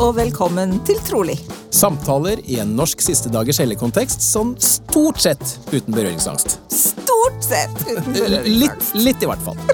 [0.00, 1.36] og velkommen til Trolig.
[1.74, 5.42] Samtaler i en norsk siste dagers helligkontekst sånn stort sett
[5.74, 6.56] uten berøringsangst.
[6.72, 8.16] Stort sett uten
[8.48, 9.60] Litt, litt i hvert fall.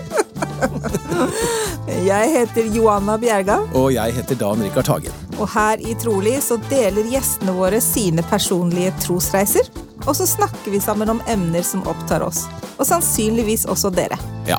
[2.07, 5.13] Jeg heter Joanna Bjerga, Og jeg heter Dan Rikard Hagen.
[5.39, 9.69] og her i Trolig så deler gjestene våre sine personlige trosreiser.
[10.07, 12.45] Og så snakker vi sammen om emner som opptar oss,
[12.77, 14.19] og sannsynligvis også dere.
[14.49, 14.59] Ja,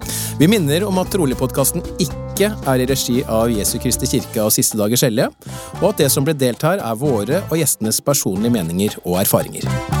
[0.41, 4.79] Vi minner om at Trolig-podkasten ikke er i regi av Jesu Kristi kirke og Siste
[4.79, 5.29] dagers hellige,
[5.83, 10.00] og at det som ble delt her, er våre og gjestenes personlige meninger og erfaringer.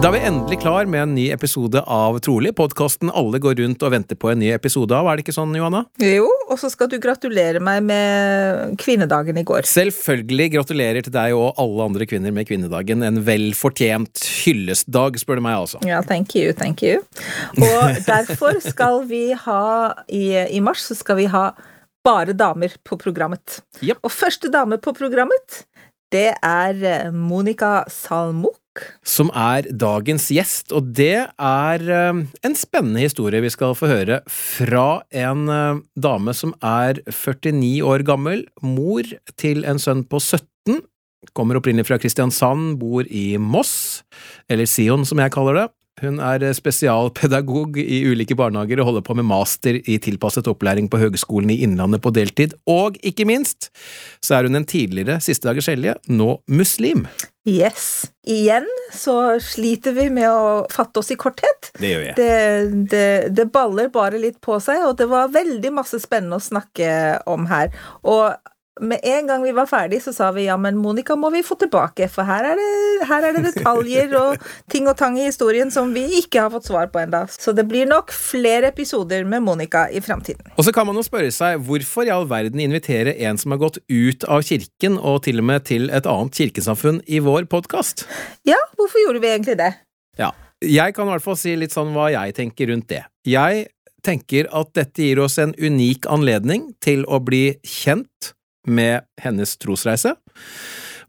[0.00, 3.82] Da er vi endelig klar med en ny episode av Trolig, podkasten alle går rundt
[3.84, 5.04] og venter på en ny episode av.
[5.10, 5.82] Er det ikke sånn, Johanna?
[6.00, 9.68] Jo, og så skal du gratulere meg med kvinnedagen i går.
[9.68, 13.04] Selvfølgelig gratulerer til deg og alle andre kvinner med kvinnedagen.
[13.04, 15.82] En vel fortjent hyllestdag, spør du meg altså.
[15.84, 17.04] Ja, thank you, thank you.
[17.60, 19.66] Og derfor skal vi ha
[20.08, 21.50] i, I mars så skal vi ha
[22.08, 23.60] bare damer på programmet.
[23.84, 24.00] Yep.
[24.00, 25.60] Og første dame på programmet,
[26.08, 28.59] det er Monica Salmok.
[29.02, 34.20] Som er dagens gjest, og det er eh, en spennende historie vi skal få høre
[34.30, 40.78] fra en eh, dame som er 49 år gammel, mor til en sønn på 17,
[41.36, 44.04] kommer opprinnelig fra Kristiansand, bor i Moss,
[44.48, 45.66] eller Sion som jeg kaller det.
[46.00, 51.00] Hun er spesialpedagog i ulike barnehager og holder på med master i tilpasset opplæring på
[51.02, 53.68] Høgskolen i Innlandet på deltid, og ikke minst
[54.24, 57.04] så er hun en tidligere siste dagers hellige, nå muslim.
[57.48, 58.04] Yes.
[58.26, 61.70] Igjen så sliter vi med å fatte oss i korthet.
[61.80, 62.16] Det gjør jeg.
[62.18, 62.34] Det,
[62.92, 66.90] det, det baller bare litt på seg, og det var veldig masse spennende å snakke
[67.30, 67.72] om her.
[68.04, 68.36] Og
[68.80, 71.56] med en gang vi var ferdig, så sa vi ja, men Monica må vi få
[71.60, 75.72] tilbake, for her er det, her er det detaljer og ting og tang i historien
[75.72, 77.24] som vi ikke har fått svar på enda.
[77.30, 80.52] Så det blir nok flere episoder med Monica i framtiden.
[80.56, 83.62] Og så kan man jo spørre seg hvorfor i all verden invitere en som har
[83.62, 88.06] gått ut av kirken og til og med til et annet kirkesamfunn i vår podkast?
[88.48, 89.74] Ja, hvorfor gjorde vi egentlig det?
[90.18, 93.04] Ja, jeg kan i hvert fall si litt sånn hva jeg tenker rundt det.
[93.28, 93.68] Jeg
[94.04, 98.32] tenker at dette gir oss en unik anledning til å bli kjent
[98.68, 100.14] med hennes trosreise,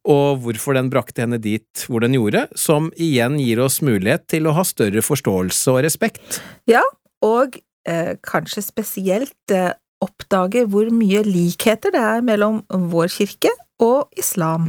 [0.08, 4.50] og hvorfor den brakte henne dit hvor den gjorde, som igjen gir oss mulighet til
[4.50, 6.42] å ha større forståelse og respekt.
[6.70, 6.82] Ja,
[7.22, 13.52] og eh, kanskje spesielt eh, oppdage hvor mye likheter det er mellom vår kirke
[13.82, 14.68] og islam.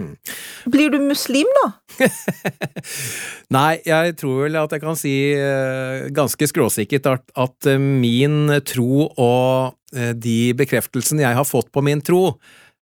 [0.72, 1.66] Blir du muslim nå?
[3.56, 8.54] Nei, jeg tror vel at jeg kan si eh, ganske skråsikkert at, at eh, min
[8.68, 12.38] tro og eh, de bekreftelsene jeg har fått på min tro,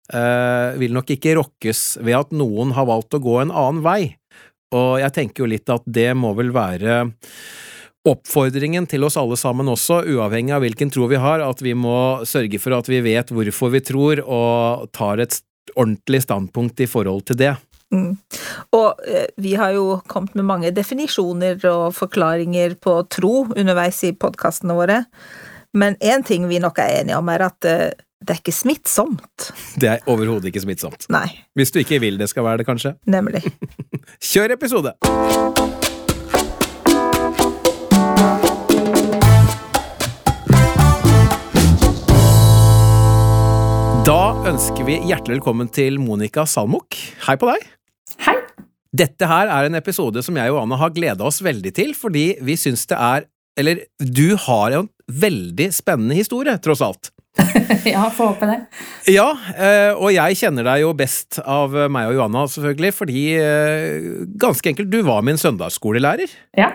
[0.08, 4.00] vil nok ikke rokkes ved at noen har valgt å gå en annen vei.
[4.72, 7.02] Og jeg tenker jo litt at det må vel være
[8.08, 12.24] oppfordringen til oss alle sammen også, uavhengig av hvilken tro vi har, at vi må
[12.28, 15.40] sørge for at vi vet hvorfor vi tror, og tar et
[15.74, 17.54] ordentlig standpunkt i forhold til det.
[17.94, 18.16] Mm.
[18.76, 24.12] Og eh, vi har jo kommet med mange definisjoner og forklaringer på tro underveis i
[24.12, 25.02] podkastene våre,
[25.76, 27.88] men én ting vi nok er enige om, er at eh,
[28.26, 29.50] det er ikke smittsomt.
[29.80, 31.06] Det er overhodet ikke smittsomt.
[31.12, 32.94] Nei, Hvis du ikke vil det skal være det, kanskje.
[33.06, 33.42] nemlig.
[34.32, 34.92] Kjør episode!
[44.08, 46.96] Da ønsker vi hjertelig velkommen til Monica Salmok.
[47.26, 47.64] Hei på deg.
[48.24, 48.36] Hei.
[48.96, 52.30] Dette her er en episode som jeg og Anna har gleda oss veldig til, fordi
[52.44, 53.26] vi syns det er
[53.58, 57.10] Eller du har en veldig spennende historie, tross alt.
[57.88, 58.56] Ja, får håpe det.
[59.14, 59.26] Ja,
[59.56, 64.08] eh, og jeg kjenner deg jo best av meg og Johanna, selvfølgelig, fordi eh,
[64.40, 66.72] ganske enkelt, du var min søndagsskolelærer Ja.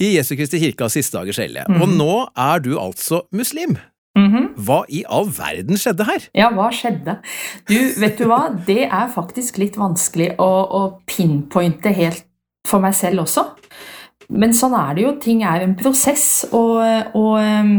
[0.00, 1.66] i Jesu Kristi kirke av siste dagers hellige.
[1.80, 3.76] Og nå er du altså muslim.
[4.14, 4.52] Mhm.
[4.62, 6.28] Hva i all verden skjedde her?
[6.38, 7.16] ja, hva skjedde?
[7.66, 8.44] Du, vet du hva?
[8.66, 12.22] Det er faktisk litt vanskelig å, å pinpointe helt
[12.68, 13.48] for meg selv også.
[14.30, 15.10] Men sånn er det jo.
[15.20, 16.78] Ting er en prosess, og,
[17.18, 17.74] og ehm,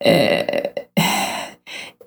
[0.00, 0.77] eh,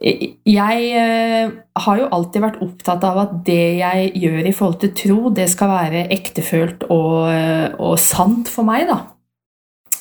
[0.01, 4.94] Jeg eh, har jo alltid vært opptatt av at det jeg gjør i forhold til
[4.98, 7.30] tro, det skal være ektefølt og,
[7.77, 8.98] og sant for meg, da.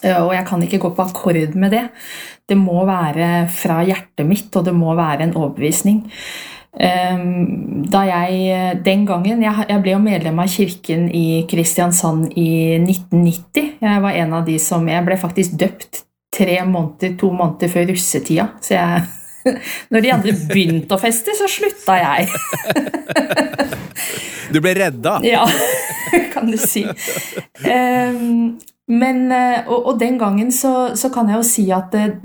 [0.00, 1.84] Eh, Og jeg kan ikke gå på akkord med det.
[2.48, 6.06] Det må være fra hjertet mitt, og det må være en overbevisning.
[6.70, 13.72] Da jeg Den gangen Jeg ble jo medlem av kirken i Kristiansand i 1990.
[13.82, 17.90] Jeg var en av de som Jeg ble faktisk døpt tre måneder, to måneder før
[17.90, 18.46] russetida.
[18.62, 19.02] Så jeg
[19.92, 22.28] Når de andre begynte å feste, så slutta jeg.
[24.50, 25.20] Du ble redda?
[25.30, 25.44] Ja,
[26.32, 26.82] kan du si.
[27.62, 28.58] Um,
[28.90, 32.16] men, eh, og, og, den gangen så, så, kan jeg jo si at eh,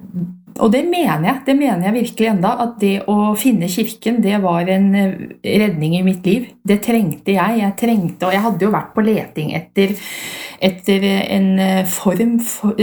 [0.55, 4.37] og det mener jeg, det mener jeg virkelig enda, at det å finne kirken, det
[4.41, 5.15] var en eh,
[5.61, 6.47] redning i mitt liv.
[6.63, 7.59] Det trengte jeg.
[7.59, 9.93] Jeg trengte, og jeg hadde jo vært på leting etter,
[10.63, 11.49] etter en
[11.91, 12.79] form for,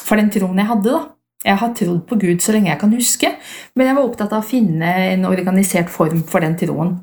[0.00, 1.02] for, den troen jeg hadde, da.
[1.44, 3.34] Jeg har trodd på Gud så lenge jeg kan huske,
[3.76, 6.96] men jeg var opptatt av å finne en organisert form for den troen.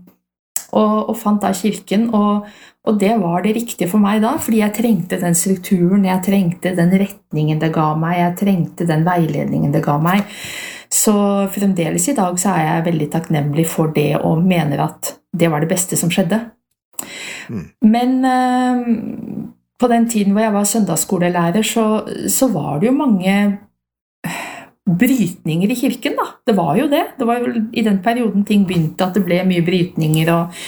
[0.71, 2.47] Og, og fant da kirken, og,
[2.87, 6.73] og det var det riktige for meg da, fordi jeg trengte den strukturen, jeg trengte
[6.77, 10.23] den retningen det ga meg, jeg trengte den veiledningen det ga meg.
[10.91, 11.13] Så
[11.53, 15.63] fremdeles i dag så er jeg veldig takknemlig for det og mener at det var
[15.63, 16.41] det beste som skjedde.
[17.51, 17.65] Mm.
[17.87, 18.81] Men øh,
[19.79, 21.85] på den tiden hvor jeg var søndagsskolelærer, så,
[22.27, 23.35] så var det jo mange
[24.99, 26.27] brytninger i kirken, da.
[26.45, 27.03] Det var jo det.
[27.17, 30.61] Det var jo i den perioden ting begynte, at det ble mye brytninger og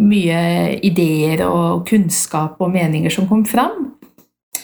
[0.00, 0.40] mye
[0.86, 3.92] ideer og kunnskap og meninger som kom fram.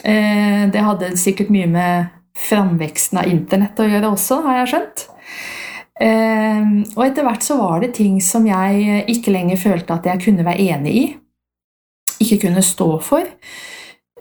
[0.03, 5.05] Eh, det hadde sikkert mye med framveksten av internett å gjøre også, har jeg skjønt.
[6.01, 10.25] Eh, og etter hvert så var det ting som jeg ikke lenger følte at jeg
[10.25, 11.05] kunne være enig i.
[12.25, 13.29] Ikke kunne stå for.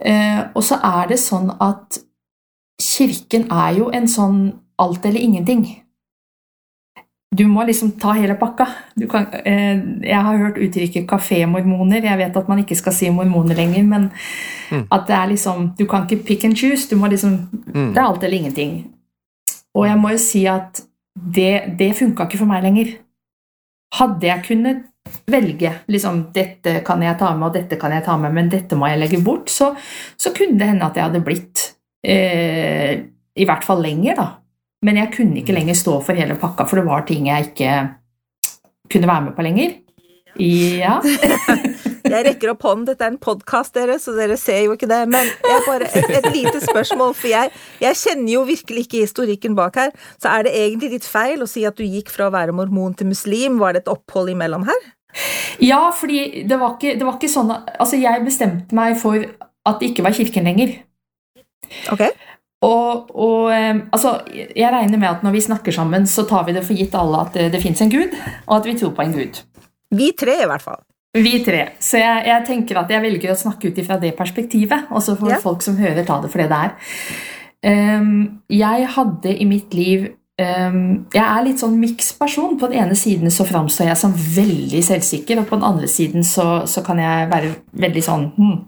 [0.04, 1.98] Eh, og så er det sånn at
[2.82, 4.38] Kirken er jo en sånn
[4.82, 5.66] alt eller ingenting.
[7.34, 8.66] Du må liksom ta hele pakka.
[9.10, 12.04] Kan, eh, jeg har hørt uttrykket kafémormoner.
[12.04, 14.10] Jeg vet at man ikke skal si mormoner lenger, men
[14.70, 14.86] mm.
[14.90, 16.88] at det er liksom Du kan ikke pick and choose.
[16.88, 17.94] Du må liksom mm.
[17.94, 18.86] Det er alt eller ingenting.
[19.74, 20.82] Og jeg må jo si at
[21.14, 22.98] det, det funka ikke for meg lenger.
[23.94, 24.84] Hadde jeg kunnet
[25.26, 28.76] velge liksom, dette kan jeg ta med, og dette kan jeg ta med, men dette
[28.76, 29.74] må jeg legge bort, så,
[30.16, 31.73] så kunne det hende at jeg hadde blitt
[32.04, 33.04] eh,
[33.34, 34.28] i hvert fall lenger, da.
[34.84, 37.72] Men jeg kunne ikke lenger stå for hele pakka, for det var ting jeg ikke
[38.92, 39.78] kunne være med på lenger.
[40.40, 40.98] Ja.
[42.12, 45.00] jeg rekker opp hånden, dette er en podkast, dere, så dere ser jo ikke det.
[45.10, 45.30] Men
[45.68, 47.52] bare, et, et, lite spørsmål, for jeg,
[47.82, 49.94] jeg, kjenner jo virkelig ikke historikken bak her.
[50.18, 52.96] Så er det egentlig litt feil å si at du gikk fra å være mormon
[52.98, 53.60] til muslim?
[53.62, 54.90] Var det et opphold imellom her?
[55.62, 59.78] Ja, fordi det var ikke, det var ikke sånn Altså, jeg bestemte meg for at
[59.78, 60.74] det ikke var kirken lenger.
[61.92, 62.14] Okay.
[62.64, 66.64] Og, og altså, jeg regner med at når vi snakker sammen, så tar vi det
[66.64, 68.14] for gitt alle at det, det fins en gud,
[68.46, 69.42] og at vi tror på en gud.
[69.94, 70.80] Vi tre, i hvert fall.
[71.14, 71.76] Vi tre.
[71.82, 75.30] Så jeg, jeg tenker at jeg velger å snakke ut ifra det perspektivet, også for
[75.30, 75.38] ja.
[75.42, 76.74] folk som hører, ta det for det det er.
[77.64, 80.02] Um, jeg hadde i mitt liv
[80.36, 82.58] um, Jeg er litt sånn miksperson.
[82.60, 86.26] På den ene siden så framstår jeg som veldig selvsikker, og på den andre siden
[86.26, 87.54] så, så kan jeg være
[87.86, 88.58] veldig sånn hmm.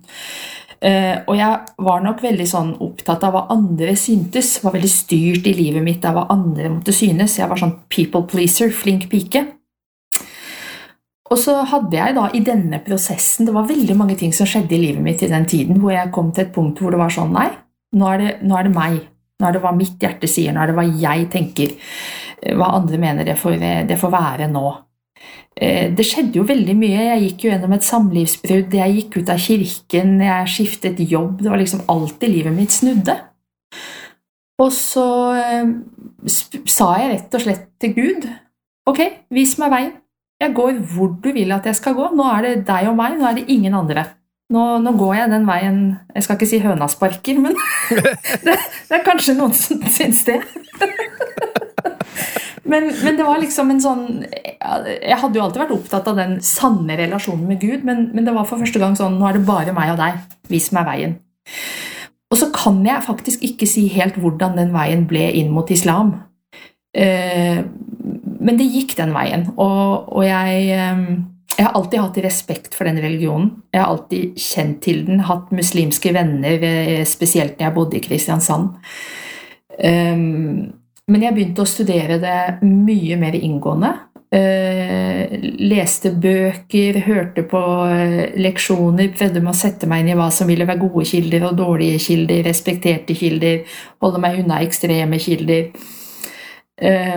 [0.76, 4.58] Uh, og jeg var nok veldig sånn opptatt av hva andre syntes.
[4.64, 7.38] Var veldig styrt i livet mitt av hva andre måtte synes.
[7.40, 9.46] Jeg var sånn people pleaser, flink pike.
[11.26, 14.76] Og så hadde jeg da i denne prosessen Det var veldig mange ting som skjedde
[14.76, 17.10] i livet mitt i den tiden hvor jeg kom til et punkt hvor det var
[17.10, 17.48] sånn Nei,
[17.98, 19.00] nå er det, nå er det meg.
[19.40, 21.74] Nå er det hva mitt hjerte sier, nå er det hva jeg tenker.
[22.56, 23.58] Hva andre mener det får,
[23.88, 24.64] det får være nå.
[25.56, 27.04] Eh, det skjedde jo veldig mye.
[27.10, 31.40] Jeg gikk jo gjennom et samlivsbrudd, jeg gikk ut av kirken, jeg skiftet jobb.
[31.40, 33.16] Det var liksom alltid livet mitt snudde.
[34.60, 35.70] Og så eh,
[36.68, 38.28] sa jeg rett og slett til Gud
[38.86, 39.00] Ok,
[39.34, 39.94] vis meg veien.
[40.38, 42.06] Jeg går hvor du vil at jeg skal gå.
[42.14, 44.04] Nå er det deg og meg, nå er det ingen andre.
[44.54, 45.78] Nå, nå går jeg den veien
[46.14, 47.56] Jeg skal ikke si høna sparker, men
[48.46, 50.38] det, det er kanskje noen som syns det.
[52.66, 56.38] Men, men, det var liksom en sånn Jeg hadde jo alltid vært opptatt av den
[56.44, 59.46] sanne relasjonen med Gud, men, men, det var for første gang sånn Nå er det
[59.48, 60.18] bare meg og deg.
[60.50, 61.18] Vis meg veien.
[62.32, 66.16] Og så kan jeg faktisk ikke si helt hvordan den veien ble inn mot islam.
[66.96, 67.60] Eh,
[68.46, 71.04] men det gikk den veien, og, og jeg, eh,
[71.56, 73.52] jeg har alltid hatt respekt for den religionen.
[73.74, 78.02] Jeg har alltid kjent til den, hatt muslimske venner, eh, spesielt når jeg bodde i
[78.04, 78.74] Kristiansand.
[79.76, 80.72] Um,
[81.12, 83.92] men jeg begynte å studere det mye mer inngående.
[84.34, 85.36] Eh,
[85.70, 90.50] leste bøker, hørte på eh, leksjoner, prøvde med å sette meg inn i hva som
[90.50, 93.62] ville være gode kilder og dårlige kilder, respekterte kilder,
[94.02, 95.70] holde meg unna ekstreme kilder.
[96.76, 97.16] Eh,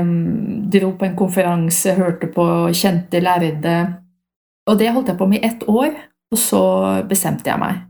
[0.78, 2.46] dro på en konferanse, hørte på
[2.78, 3.76] kjente lærde.
[4.70, 5.96] Og det holdt jeg på med i ett år,
[6.30, 6.64] og så
[7.10, 7.89] bestemte jeg meg.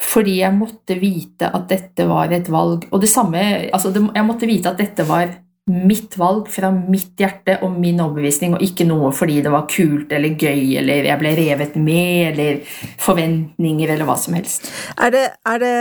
[0.00, 2.86] Fordi jeg måtte vite at dette var et valg.
[2.90, 5.28] Og det samme altså Jeg måtte vite at dette var
[5.70, 10.12] mitt valg fra mitt hjerte og min overbevisning, og ikke noe fordi det var kult
[10.16, 14.70] eller gøy, eller jeg ble revet med, eller forventninger, eller hva som helst.
[14.98, 15.76] Er det, er det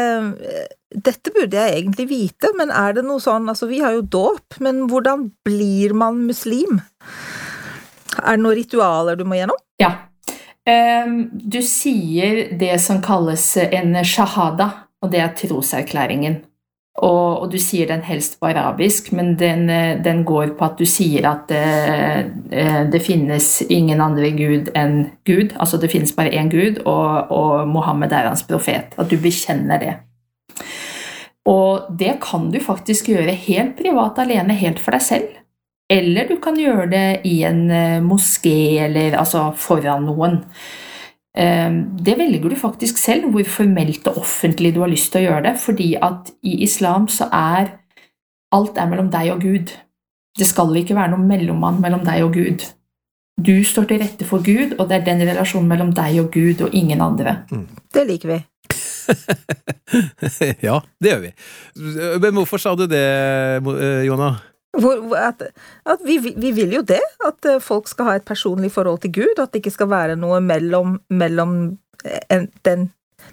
[0.89, 4.57] Dette burde jeg egentlig vite, men er det noe sånn Altså, vi har jo dåp,
[4.65, 6.79] men hvordan blir man muslim?
[8.19, 9.59] Er det noen ritualer du må gjennom?
[9.81, 9.91] Ja.
[10.69, 14.69] Ehm, du sier det som kalles en shahada,
[15.01, 16.41] og det er troserklæringen.
[16.99, 19.69] Og, og, du sier den helst på arabisk, men den,
[20.03, 21.61] den går på at du sier at det,
[22.51, 25.55] eh, det, finnes ingen andre gud enn Gud.
[25.55, 28.97] Altså det finnes bare én gud, og, og Mohammed er hans profet.
[28.99, 29.95] At du bekjenner det.
[31.47, 35.38] Og det kan du faktisk gjøre helt privat alene, helt for deg selv.
[35.89, 40.43] Eller du kan gjøre det i en eh, moské, eller altså foran noen.
[41.37, 45.27] Ehm, det velger du faktisk selv, hvor formelt og offentlig du har lyst til å
[45.27, 47.75] gjøre det, fordi at i islam så er
[48.55, 49.73] alt er mellom deg og Gud.
[50.37, 52.65] Det skal ikke være noen mellommann mellom deg og Gud.
[53.39, 56.65] Du står til rette for Gud, og det er den relasjonen mellom deg og Gud
[56.65, 57.43] og ingen andre.
[57.51, 57.67] Mm.
[57.93, 58.39] Det liker vi.
[60.67, 61.31] ja, det gjør vi.
[62.19, 63.05] Men hvorfor sa du det,
[64.05, 64.33] Jonna?
[64.77, 65.41] Hvor, at,
[65.89, 69.15] at vi, vi, vil jo det, at eh, folk skal ha et personlig forhold til
[69.17, 71.55] Gud, at det ikke skal være noe mellom, mellom,
[72.05, 72.85] eh, en, den,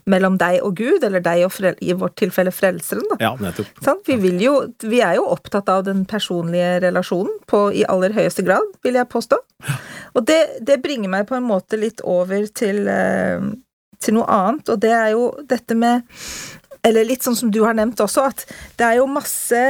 [0.08, 3.04] mellom deg og Gud, eller deg og frel, i vårt tilfelle Frelseren.
[3.12, 3.18] Da.
[3.20, 3.68] Ja, nettopp.
[3.84, 4.00] Sånn?
[4.08, 4.54] Vi, jo,
[4.86, 9.12] vi, er jo opptatt av den personlige relasjonen på, i aller høyeste grad, vil jeg
[9.12, 9.40] påstå.
[10.16, 13.44] Og det, det bringer meg på en måte litt over til, eh,
[14.00, 16.08] til noe annet, og det er jo dette med
[16.86, 18.46] eller litt sånn som du har nevnt også, at
[18.78, 19.62] det er jo masse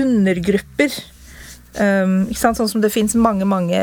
[0.00, 0.96] undergrupper.
[1.74, 2.60] Um, ikke sant?
[2.60, 3.78] Sånn som det fins mange, mange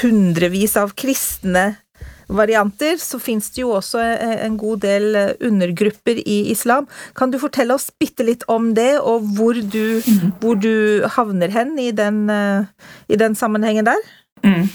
[0.00, 1.70] hundrevis av kristne
[2.28, 5.16] varianter, så fins det jo også en god del
[5.48, 6.84] undergrupper i islam.
[7.16, 10.34] Kan du fortelle oss bitte litt om det, og hvor du, mm.
[10.42, 12.26] hvor du havner hen i den,
[13.08, 14.04] i den sammenhengen der?
[14.44, 14.68] Mm.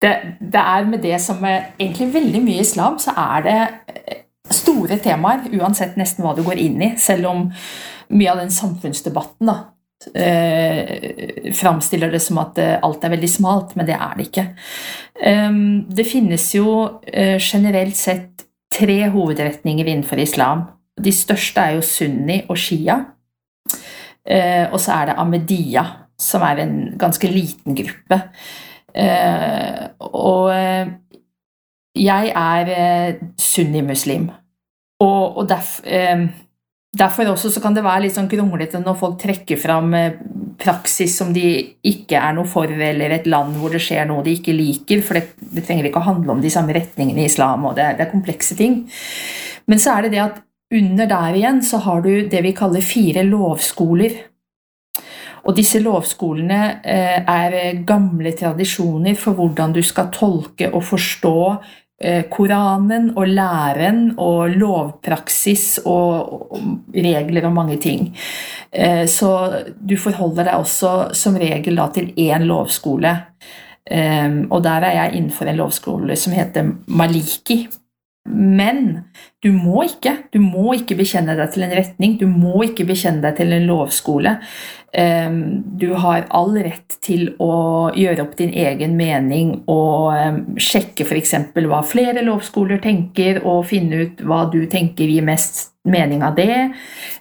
[0.00, 3.56] Det, det, er med det som er egentlig veldig mye islam, så er det
[4.54, 7.44] store temaer, uansett nesten hva du går inn i, selv om
[8.10, 9.56] mye av den samfunnsdebatten da,
[10.14, 14.46] eh, framstiller det som at eh, alt er veldig smalt, men det er det ikke.
[15.20, 16.72] Um, det finnes jo
[17.06, 20.64] eh, generelt sett tre hovedretninger innenfor islam.
[21.00, 23.00] De største er jo sunni og shia.
[24.26, 25.84] Eh, og så er det ahmediya,
[26.20, 28.20] som er en ganske liten gruppe.
[28.94, 30.92] Eh, og eh,
[31.98, 34.30] jeg er sunnimuslim.
[35.00, 36.26] Og, og derf, eh,
[36.96, 40.18] derfor også så kan det være litt sånn kronglete når folk trekker fram eh,
[40.60, 41.46] praksis som de
[41.86, 45.16] ikke er noe for, eller et land hvor det skjer noe de ikke liker, for
[45.16, 48.06] det, det trenger ikke å handle om de samme retningene i islam, og det det
[48.06, 48.82] er komplekse ting.
[49.70, 52.84] Men så er det det at under der igjen så har du det vi kaller
[52.84, 54.18] fire lovskoler.
[55.48, 61.38] Og disse lovskolene eh, er gamle tradisjoner for hvordan du skal tolke og forstå
[62.32, 66.54] Koranen og læren og lovpraksis og,
[66.94, 68.06] regler og mange ting.
[68.72, 69.32] Eh, så
[69.76, 73.12] du forholder deg også som regel da til én lovskole.
[73.84, 77.66] Eh, og der er jeg innenfor en lovskole som heter Maliki.
[78.30, 79.06] Men
[79.42, 80.12] du må ikke.
[80.32, 82.18] Du må ikke bekjenne deg til en retning.
[82.20, 84.36] Du må ikke bekjenne deg til en lovskole.
[84.90, 87.52] Du har all rett til å
[87.94, 91.34] gjøre opp din egen mening og sjekke f.eks.
[91.54, 96.56] hva flere lovskoler tenker, og finne ut hva du tenker gir mest mening av det.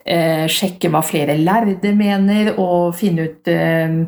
[0.05, 3.99] Eh, sjekke hva flere lærde mener, og finne ut eh,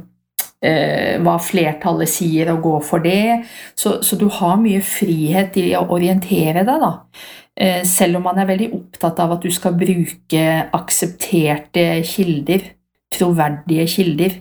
[1.21, 3.41] hva flertallet sier, og gå for det.
[3.75, 6.91] Så, så, du har mye frihet til å orientere deg, da.
[7.61, 10.45] Eh, selv om man er veldig opptatt av at du skal bruke
[10.77, 12.69] aksepterte kilder,
[13.11, 14.35] troverdige kilder,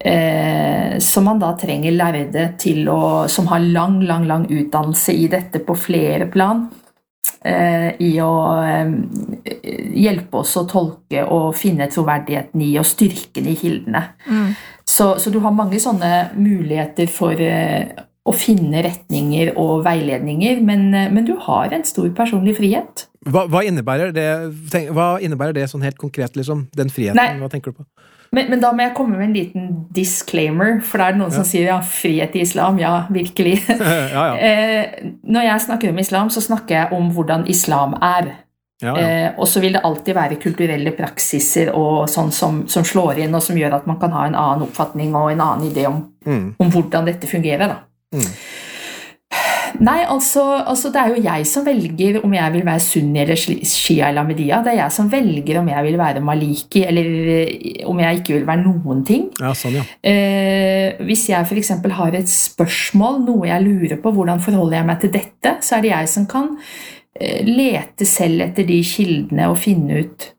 [0.00, 5.28] eh, som man da trenger lærde til å, som har lang, lang, lang utdannelse i
[5.30, 6.66] dette på flere plan.
[7.44, 8.32] Eh, I å
[9.98, 14.02] hjelpe oss å tolke og finne troverdigheten i og styrken i kildene.
[14.26, 14.50] Mm.
[14.88, 17.84] Så, så, du har mange sånne muligheter for uh,
[18.24, 23.04] å finne retninger og veiledninger, men, uh, men, du har en stor personlig frihet.
[23.28, 24.28] Hva, hva, innebærer, det,
[24.72, 26.66] tenk, hva innebærer, det, sånn helt konkret, liksom?
[26.76, 27.18] Den friheten?
[27.18, 27.88] Nei, hva tenker du på?
[28.34, 31.32] Men, men, da må jeg komme med en liten disclaimer, for da er det noen
[31.32, 31.38] ja.
[31.38, 32.80] som sier ja, frihet i islam.
[32.82, 33.56] Ja, virkelig.
[33.68, 34.26] ja, ja.
[34.48, 38.34] Eh, når jeg snakker om islam, så snakker jeg om hvordan islam er.
[38.82, 39.06] Ja, ja.
[39.06, 43.34] Eh, og så vil det alltid være kulturelle praksiser og sånn som, som, slår inn,
[43.34, 46.04] og som gjør at man kan ha en annen oppfatning og en annen idé om,
[46.26, 46.46] mm.
[46.62, 47.74] om hvordan dette fungerer.
[48.14, 48.28] Mm.
[49.84, 53.38] Nei, altså, altså, det er jo jeg som velger om jeg vil være sunni eller
[53.38, 57.84] shia eller Amedia Det er jeg som velger om jeg vil være maliki eller eh,
[57.86, 59.28] om jeg ikke vil være noen ting.
[59.38, 59.84] Ja, sånn, ja.
[60.02, 61.72] Eh, hvis jeg f.eks.
[62.00, 65.86] har et spørsmål, noe jeg lurer på, hvordan forholder jeg meg til dette, så er
[65.86, 66.50] det jeg som kan
[67.14, 70.30] eh, lete selv etter de kildene og finne ut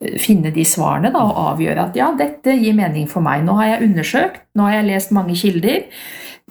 [0.00, 3.44] eh, finne de svarene da, og avgjøre at ja, dette gir mening for meg.
[3.44, 5.84] Nå har jeg undersøkt, nå har jeg lest mange kilder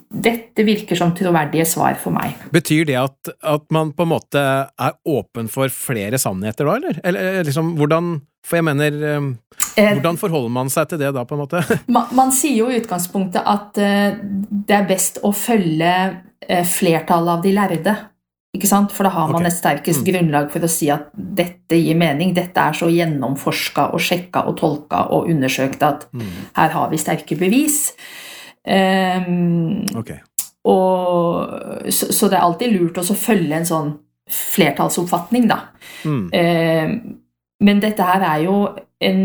[0.09, 2.37] dette virker som troverdige svar for meg.
[2.53, 7.01] Betyr det at, at, man på en måte er åpen for flere sannheter da, eller?
[7.03, 9.29] Eller liksom, hvordan For jeg mener ehm,
[9.73, 11.63] eh, Hvordan forholder man seg til det da, på en måte?
[11.95, 15.95] Man, man sier jo i utgangspunktet at uh, det er best å følge
[16.45, 17.95] flertallet av de lærde.
[18.55, 19.49] For da har man okay.
[19.49, 20.05] et sterkest mm.
[20.07, 22.33] grunnlag for å si at dette gir mening.
[22.35, 26.31] Dette er så gjennomforska og sjekka og tolka og undersøkt at mm.
[26.55, 27.89] her har vi sterke bevis.
[28.65, 29.54] Um,
[30.01, 30.21] okay.
[30.65, 33.93] og, så, så, det er alltid lurt å følge en sånn
[34.31, 35.59] flertallsoppfatning, da.
[36.05, 36.25] Mm.
[36.33, 36.95] Eh,
[37.65, 38.57] men dette her er jo
[39.05, 39.21] en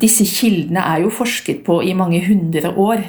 [0.00, 3.02] Disse kildene er jo forsket på i mange hundre år.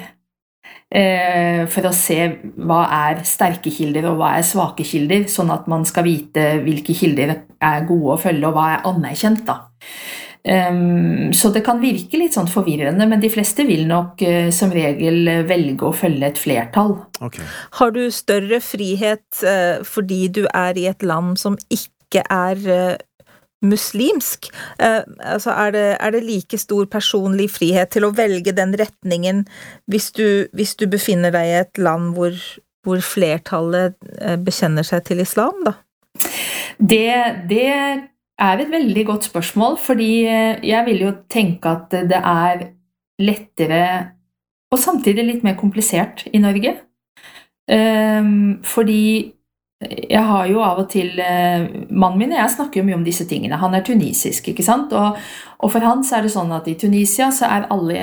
[0.92, 2.18] Uh, for å se
[2.60, 6.92] hva er sterke kilder og hva er svake kilder, sånn at man skal vite hvilke
[6.94, 9.40] kilder er gode å følge, og hva er anerkjent.
[9.48, 9.56] da.
[10.42, 14.72] Um, så det kan virke litt sånn forvirrende, men de fleste vil nok uh, som
[14.74, 16.96] regel velge å følge et flertall.
[17.22, 17.46] Okay.
[17.78, 23.30] Har du større frihet uh, fordi du er i et land som ikke er uh,
[23.62, 24.50] muslimsk?
[24.82, 29.44] altså er det, er det, like stor personlig frihet til å velge den retningen
[29.86, 32.34] hvis du, hvis du befinner deg i et land hvor,
[32.82, 33.94] hvor flertallet
[34.42, 35.76] bekjenner seg til islam, da?
[36.82, 37.14] Det,
[37.46, 37.70] det
[38.42, 42.66] er et veldig godt spørsmål, fordi eh, jeg vil jo tenke at det er
[43.22, 43.84] lettere
[44.72, 46.74] og samtidig litt mer komplisert i Norge.
[47.70, 49.32] Ehm, fordi
[49.90, 53.06] jeg har jo av og til eh, Mannen min og jeg snakker jo mye om
[53.06, 53.58] disse tingene.
[53.60, 54.92] Han er tunisisk, ikke sant?
[54.96, 55.18] Og,
[55.58, 58.02] og, for han så er det sånn at i Tunisia så er alle,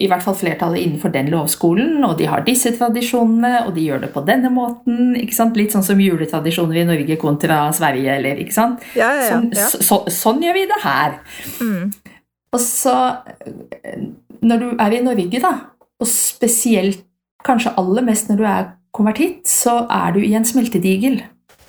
[0.00, 4.04] i hvert fall flertallet, innenfor den lovskolen, og de har disse tradisjonene, og de gjør
[4.06, 5.14] det på denne måten.
[5.20, 5.58] ikke sant?
[5.58, 8.86] Litt sånn som juletradisjoner i Norge kontra Sverige, eller ikke sant?
[8.98, 9.68] Ja, ja, sånn, ja.
[9.72, 11.20] Så, så, sånn gjør vi det her.
[11.60, 12.16] Mm.
[12.50, 12.96] Og så,
[14.42, 15.54] når du er i Norge, da,
[16.00, 17.04] og spesielt
[17.46, 21.20] kanskje aller mest når du er konvertitt, så er du i en smeltedigel.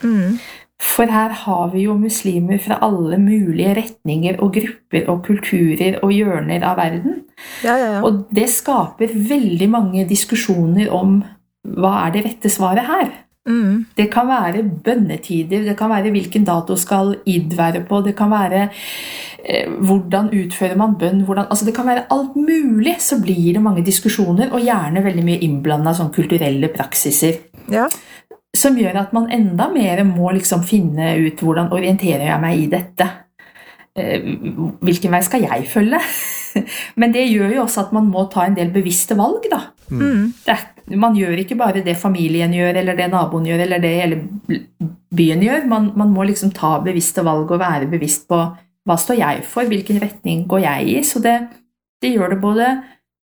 [0.01, 0.39] Mm.
[0.81, 6.13] For her har vi jo muslimer fra alle mulige retninger og grupper og kulturer og
[6.15, 7.19] hjørner av verden.
[7.63, 7.99] Ja, ja, ja.
[8.01, 11.19] Og det skaper veldig mange diskusjoner om
[11.77, 13.11] hva er det rette svaret her.
[13.49, 13.85] Mm.
[13.97, 18.29] Det kan være bønnetider, det kan være hvilken dato skal id være på, det kan
[18.29, 23.53] være eh, hvordan utfører man bønn hvordan, altså Det kan være alt mulig, så blir
[23.53, 27.41] det mange diskusjoner, og gjerne veldig mye innblanda sånn kulturelle praksiser.
[27.71, 27.87] Ja.
[28.53, 32.69] Som gjør at man enda mer må liksom finne ut hvordan orienterer jeg meg i
[32.69, 33.09] dette.
[33.97, 34.21] Eh,
[34.85, 35.99] hvilken vei skal jeg følge?
[37.01, 39.63] Men det gjør jo også at man må ta en del bevisste valg, da.
[39.89, 40.29] Mm.
[40.45, 40.57] Det,
[40.89, 44.19] man gjør ikke bare det familien gjør, eller det naboen gjør, eller det hele
[45.15, 45.67] byen gjør.
[45.69, 48.41] Man, man må liksom ta bevisste valg og være bevisst på
[48.87, 50.97] hva står jeg for, hvilken retning går jeg i.
[51.05, 51.37] Så det,
[52.01, 52.71] det gjør det både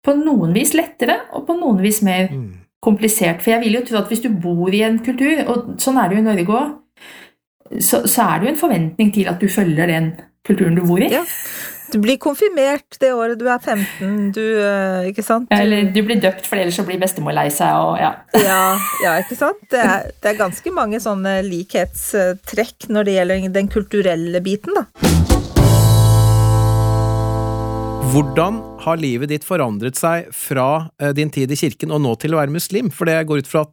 [0.06, 2.48] på noen vis lettere og på noen vis mer mm.
[2.84, 3.42] komplisert.
[3.42, 6.08] For jeg vil jo tro at hvis du bor i en kultur, og sånn er
[6.08, 6.76] det jo i Norge òg,
[7.84, 10.12] så, så, er det jo en forventning til at du følger den
[10.46, 11.10] kulturen du bor i.
[11.12, 11.24] Ja.
[11.88, 15.48] Du blir konfirmert det året du er 15, du eh, Ikke sant?
[15.54, 18.10] Eller du blir døpt, for ellers så blir bestemor lei seg, og ja.
[18.44, 18.76] ja.
[19.04, 19.62] ja, ikke sant?
[19.72, 24.84] Det er, det er, ganske mange sånne likhetstrekk når det gjelder den kulturelle biten, da.
[28.08, 32.36] Hvordan har livet ditt forandret seg fra eh, din tid i kirken og nå til
[32.36, 32.92] å være muslim?
[32.92, 33.72] For det går ut fra at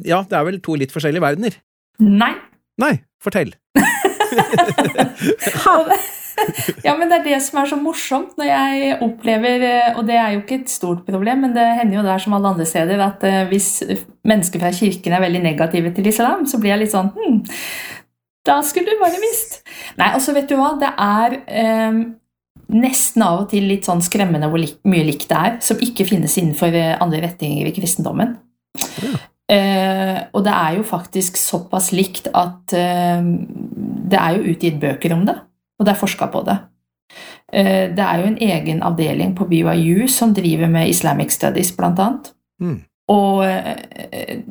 [0.00, 1.60] ja, det er vel to litt forskjellige verdener?
[2.00, 2.32] Nei.
[2.80, 3.52] Nei, fortell.
[6.86, 10.16] ja, men det er det som er så morsomt når jeg opplever eh, Og det
[10.18, 13.02] er jo ikke et stort problem, men det hender jo der som alle andre steder
[13.04, 13.70] at eh, hvis
[14.26, 17.40] mennesker fra kirken er veldig negative til islam, så blir jeg litt sånn hm,
[18.48, 19.60] Da skulle du bare visst.
[20.00, 22.00] Nei, altså, vet du hva, det er eh,
[22.70, 26.06] nesten av og til litt sånn skremmende hvor lik, mye likt det er, som ikke
[26.08, 28.38] finnes innenfor eh, andre retninger i kristendommen.
[29.02, 29.18] Ja.
[29.50, 33.24] Eh, og det er jo faktisk såpass likt at eh,
[34.10, 35.40] det er jo utgitt bøker om det
[35.80, 36.58] og det er forska på det.
[37.52, 41.98] Eh, det er jo en egen avdeling på BYU som driver med Islamic Studies, blant
[41.98, 42.32] annet.
[42.60, 42.78] Mm.
[43.10, 44.42] Og eh,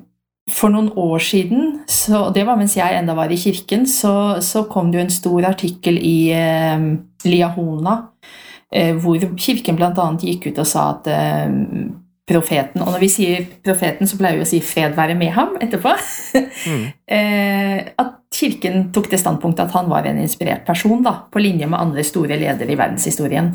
[0.49, 4.65] for noen år siden, så, det var mens jeg enda var i kirken, så, så
[4.71, 6.85] kom det jo en stor artikkel i eh,
[7.29, 7.95] Liahona,
[8.73, 10.09] eh, hvor kirken bl.a.
[10.19, 11.53] gikk ut og sa at eh,
[12.29, 12.83] profeten.
[12.83, 15.95] Og når vi sier profeten, så pleier vi å si 'fred være med ham' etterpå.
[16.69, 16.87] Mm.
[17.09, 21.65] Eh, at kirken tok det standpunktet at han var en inspirert person, da, på linje
[21.65, 23.47] med andre store ledere i verdenshistorien.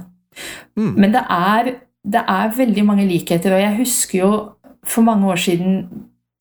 [0.74, 0.94] Mm.
[0.98, 1.70] Men det er,
[2.02, 4.30] det er veldig mange likheter, og jeg husker jo
[4.82, 5.86] for mange år siden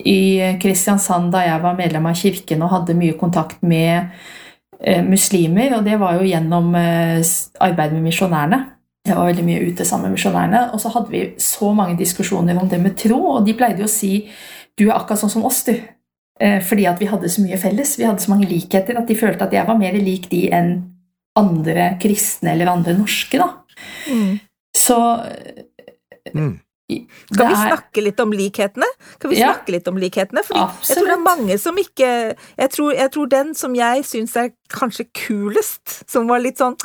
[0.01, 4.09] i Kristiansand, da jeg var medlem av kirken og hadde mye kontakt med
[4.81, 7.21] eh, muslimer, og det var jo gjennom eh,
[7.61, 8.63] arbeidet med misjonærene.
[9.03, 12.55] Jeg var veldig mye ute sammen med misjonærene, og så hadde vi så mange diskusjoner
[12.61, 14.29] om det med tro, og de pleide jo å si
[14.79, 15.73] du er akkurat sånn som oss, du.
[16.39, 19.15] Eh, Fordi at vi hadde så mye felles, vi hadde så mange likheter, at de
[19.19, 20.71] følte at jeg var mer lik de enn
[21.37, 23.51] andre kristne eller andre norske, da.
[24.09, 24.39] Mm.
[24.75, 24.97] Så
[26.33, 26.59] Mm.
[27.33, 28.85] Skal vi snakke litt om likhetene?
[29.19, 29.53] Kan vi Ja.
[29.53, 30.43] snakke litt om likhetene?
[30.43, 34.03] Fordi jeg tror det er mange som ikke Jeg tror, jeg tror den som jeg
[34.03, 36.75] syns er kanskje kulest, som var litt sånn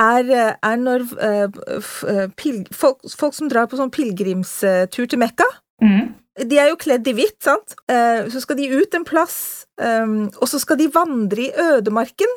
[0.00, 5.06] er, eh, er når eh, f- eh, pil, folk, folk som drar på sånn pilegrimstur
[5.08, 5.46] til Mekka.
[5.82, 6.14] Mm.
[6.48, 7.74] De er jo kledd i hvitt, sant?
[7.92, 12.30] Eh, Så skal de ut en plass, um, og så skal de vandre i ødemarken.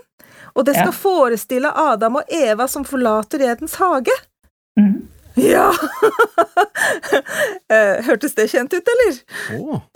[0.56, 1.00] Og det skal Ja.
[1.00, 4.12] forestille Adam og Eva som forlater Edens hage.
[4.80, 5.08] Mm.
[5.36, 5.72] Ja!
[7.72, 9.16] Eh, Hørtes det kjent ut, eller?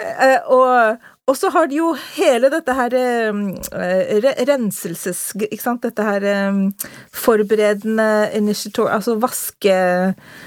[0.02, 0.98] Eh, og,
[1.30, 5.22] og så har de jo hele dette her eh, renselses...
[5.46, 5.84] Ikke sant?
[5.86, 8.90] Dette her eh, forberedende initiator...
[8.96, 9.76] Altså vaske...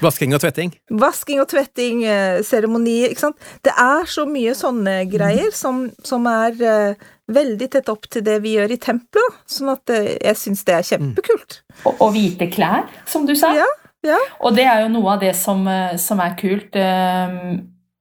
[0.03, 0.73] Vasking og tvetting.
[0.91, 3.49] Vasking og tvetting, eh, seremonier, ikke sant.
[3.63, 8.39] Det er så mye sånne greier som, som er eh, veldig tett opp til det
[8.43, 9.39] vi gjør i tempelet.
[9.49, 11.61] Sånn at eh, jeg syns det er kjempekult.
[11.83, 13.53] Og, og hvite klær, som du sa.
[13.55, 13.69] Ja,
[14.03, 14.19] ja.
[14.43, 16.75] Og det er jo noe av det som, eh, som er kult.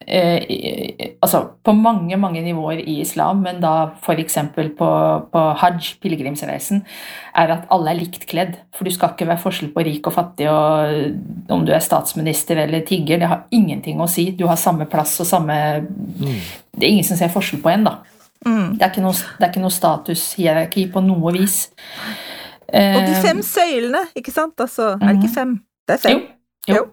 [0.07, 4.38] Eh, altså på mange mange nivåer i islam, men da f.eks.
[4.79, 4.88] på,
[5.33, 6.85] på hajj, pilegrimsreisen,
[7.38, 8.57] er at alle er likt kledd.
[8.75, 12.65] For du skal ikke være forskjell på rik og fattig, og om du er statsminister
[12.65, 13.23] eller tigger.
[13.23, 14.31] Det har ingenting å si.
[14.37, 15.57] Du har samme plass og samme
[16.73, 17.99] Det er ingen som ser forskjell på en, da.
[18.47, 18.77] Mm.
[18.79, 21.67] Det er ikke noe, det er ikke noe statushierarki på noe vis.
[22.73, 24.55] Og de Eh, fem søylene, ikke sant?
[24.61, 25.59] Altså, er det ikke fem?
[25.88, 26.21] Det er fem.
[26.21, 26.41] Jo.
[26.70, 26.85] Jo.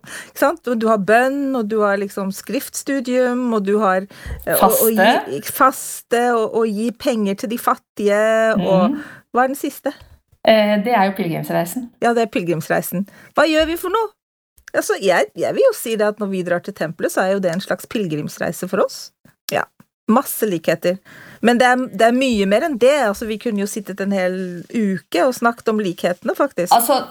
[0.42, 4.08] Og du har bønn, og du har liksom skriftstudium, og du har
[4.46, 4.56] Faste.
[4.66, 5.32] Og, og Faste.
[5.36, 9.02] gi, faste, og, og gi penger til de fattige, og Mhm.
[9.30, 9.92] Hva er den siste?
[10.48, 11.90] Eh, Det er jo pilegrimsreisen.
[12.02, 13.04] Ja, det er pilegrimsreisen.
[13.38, 14.10] Hva gjør vi for noe?
[14.74, 17.32] Altså, jeg, jeg vil jo si det at når vi drar til tempelet, så er
[17.34, 19.12] jo det en slags pilegrimsreise for oss.
[19.52, 19.64] Ja.
[20.10, 20.98] Masse likheter.
[21.46, 22.96] Men det er, det er mye mer enn det.
[23.06, 26.74] Altså, vi kunne jo sittet en hel uke og snakket om likhetene, faktisk.
[26.74, 27.04] Altså,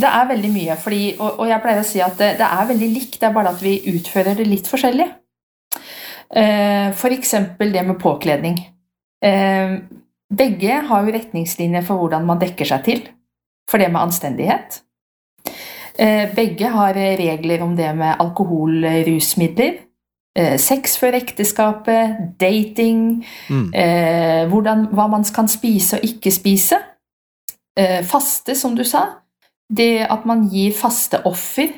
[0.00, 2.68] det er veldig mye, fordi, og, og jeg pleier å si at det, det er
[2.68, 5.06] veldig likt, det er bare at vi utfører det litt forskjellig.
[6.36, 8.58] Eh, for eksempel det med påkledning.
[9.24, 9.76] Eh,
[10.36, 13.04] begge har jo retningslinjer for hvordan man dekker seg til,
[13.70, 14.80] for det med anstendighet.
[15.98, 19.78] Eh, begge har regler om det med alkohol, rusmidler,
[20.36, 23.70] eh, sex før ekteskapet, dating, Mm.
[23.72, 26.76] eh, hvordan, hva man kan spise og ikke spise.
[27.78, 29.06] Eh, faste, som du sa.
[29.68, 31.72] Det at man gir faste offer.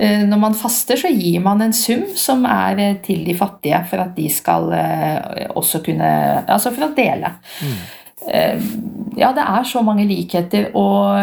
[0.00, 3.82] Eh, når man faster, så gir man en sum som er eh, til de fattige,
[3.90, 6.10] for at de skal eh, også kunne
[6.48, 7.34] Altså for å dele.
[7.60, 7.80] Mm.
[9.16, 11.16] ja, det er så mange likheter, og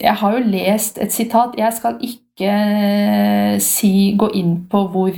[0.00, 2.50] jeg har jo lest et sitat Jeg skal ikke
[3.64, 5.16] si, gå inn på hvor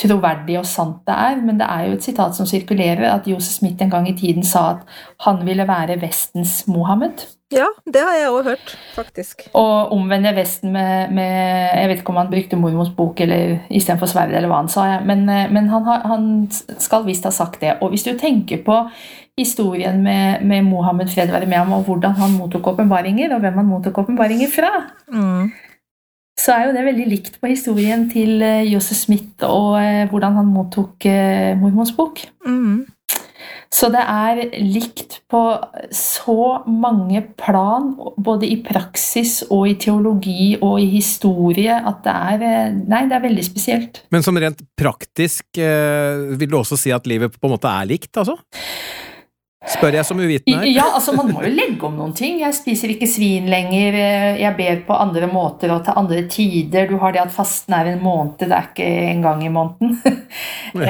[0.00, 3.60] troverdig og sant det er, men det er jo et sitat som sirkulerer, at Josef
[3.60, 7.24] Smith en gang i tiden sa at han ville være Vestens Mohammed.
[7.54, 9.44] Ja, det har jeg òg hørt, faktisk.
[9.54, 14.10] Og omvende Vesten med, med Jeg vet ikke om han brukte mormors bok eller istedenfor
[14.10, 14.96] sverd, eller hva han sa, ja.
[15.06, 17.76] men, eh, men han, har, han skal visst ha sagt det.
[17.80, 18.80] Og hvis du tenker på
[19.38, 23.62] historien med, med Mohammed fred være med ham, og hvordan han mottok åpenbaringer, og hvem
[23.62, 24.72] han mottok åpenbaringer fra,
[25.06, 25.52] Mm.
[26.36, 30.36] Så er jo det veldig likt på historien til eh, Joseph Smith og eh, hvordan
[30.40, 31.08] han mottok
[31.60, 32.20] mormons bok.
[32.46, 32.84] Mm.
[33.72, 35.40] Så det er likt på
[35.94, 42.46] så mange plan, både i praksis og i teologi og i historie, at det er
[42.46, 44.00] eh, Nei, det er veldig spesielt.
[44.14, 47.90] Men som rent praktisk, eh, vil du også si at livet på en måte er
[47.90, 48.38] likt, altså?
[49.66, 50.66] Spør jeg som uvitende her.
[50.70, 52.38] Ja, altså Man må jo legge om noen ting.
[52.40, 53.94] Jeg spiser ikke svin lenger.
[53.98, 56.86] eh, Jeg ber på andre måter og til andre tider.
[56.90, 59.98] Du har det at fasten er en måned, det er ikke en gang i måneden.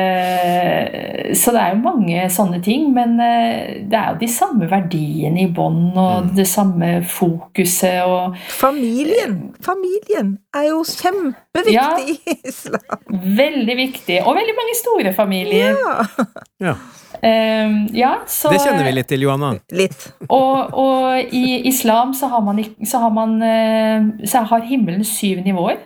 [0.00, 2.88] Eh, Så det er jo mange sånne ting.
[2.94, 8.36] Men eh, det er jo de samme verdiene i bånn, og det samme fokuset og
[8.60, 9.36] Familien!
[9.64, 11.88] Familien er jo kjempeviktig Ja.
[12.00, 12.16] i
[12.48, 13.04] islam.
[13.36, 14.20] Veldig viktig.
[14.26, 15.76] Og veldig mange store familier.
[15.76, 16.24] Ja.
[16.70, 16.74] Ja.
[17.22, 19.52] Eh, ja, så, Det kjenner vi litt til, Johanna.
[19.76, 20.06] Litt.
[20.28, 25.42] Og, og i islam så har man, så har, man, eh, så har himmelen syv
[25.44, 25.82] nivåer.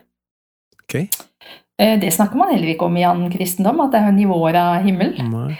[0.84, 1.00] Ok.
[1.80, 4.84] Eh, Det snakker man heller ikke om i annen kristendom, at det er nivåer av
[4.86, 5.16] himmel.
[5.30, 5.56] Nei.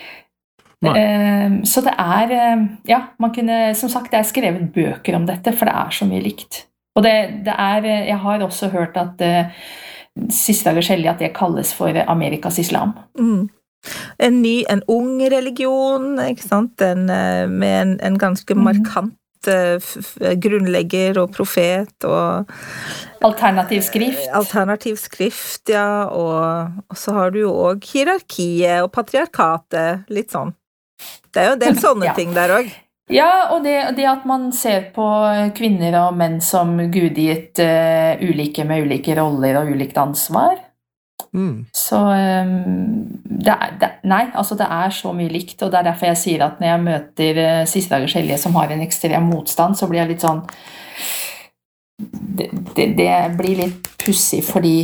[0.85, 0.95] Nei.
[1.01, 5.27] Eh, Så det er eh, Ja, man kunne Som sagt, det er skrevet bøker om
[5.27, 6.67] dette, for det er så mye likt.
[6.95, 9.51] Og det, det er Jeg har også hørt at uh,
[10.31, 12.93] siste dagers hellige at det kalles for Amerikas islam.
[13.19, 13.49] Mm.
[14.19, 18.65] En ny, en ung religion, ikke sant, en, eh, med en, en ganske Mhm.
[18.65, 19.13] markant
[19.47, 22.47] eh, grunnlegger og profet og
[23.25, 24.29] Alternativ skrift.
[24.33, 30.55] alternativ skrift, ja, og, og så har du jo òg hierarkiet og patriarkatet, litt sånn.
[31.33, 32.15] Det er jo en del sånne Ja.
[32.15, 32.73] ting der òg.
[33.13, 35.05] Ja, og det, det at man ser på
[35.57, 40.57] kvinner og menn som gudgitt uh, ulike med ulike roller og ulikt ansvar.
[41.35, 41.65] Mm.
[41.75, 45.89] Så ehm, det er, det, Nei, altså det er så mye likt, og det er
[45.89, 49.27] derfor jeg sier at når jeg møter uh, siste dagers hellige som har en ekstrem
[49.33, 50.45] motstand, så blir jeg litt sånn
[51.99, 54.79] Det, det, det blir litt pussig fordi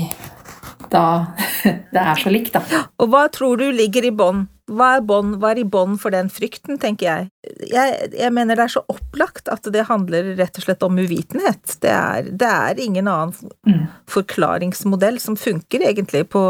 [0.90, 1.04] da
[1.94, 2.86] Det er så likt, da.
[2.98, 4.48] Og hva tror du ligger i bånn?
[4.70, 7.28] Hva er bånd, hva er i bånn for den frykten, tenker jeg.
[7.70, 8.10] jeg.
[8.14, 11.76] Jeg mener det er så opplagt at det handler rett og slett om uvitenhet.
[11.82, 13.34] Det er, det er ingen annen
[13.66, 13.86] Mm.
[14.08, 16.42] forklaringsmodell som funker egentlig på,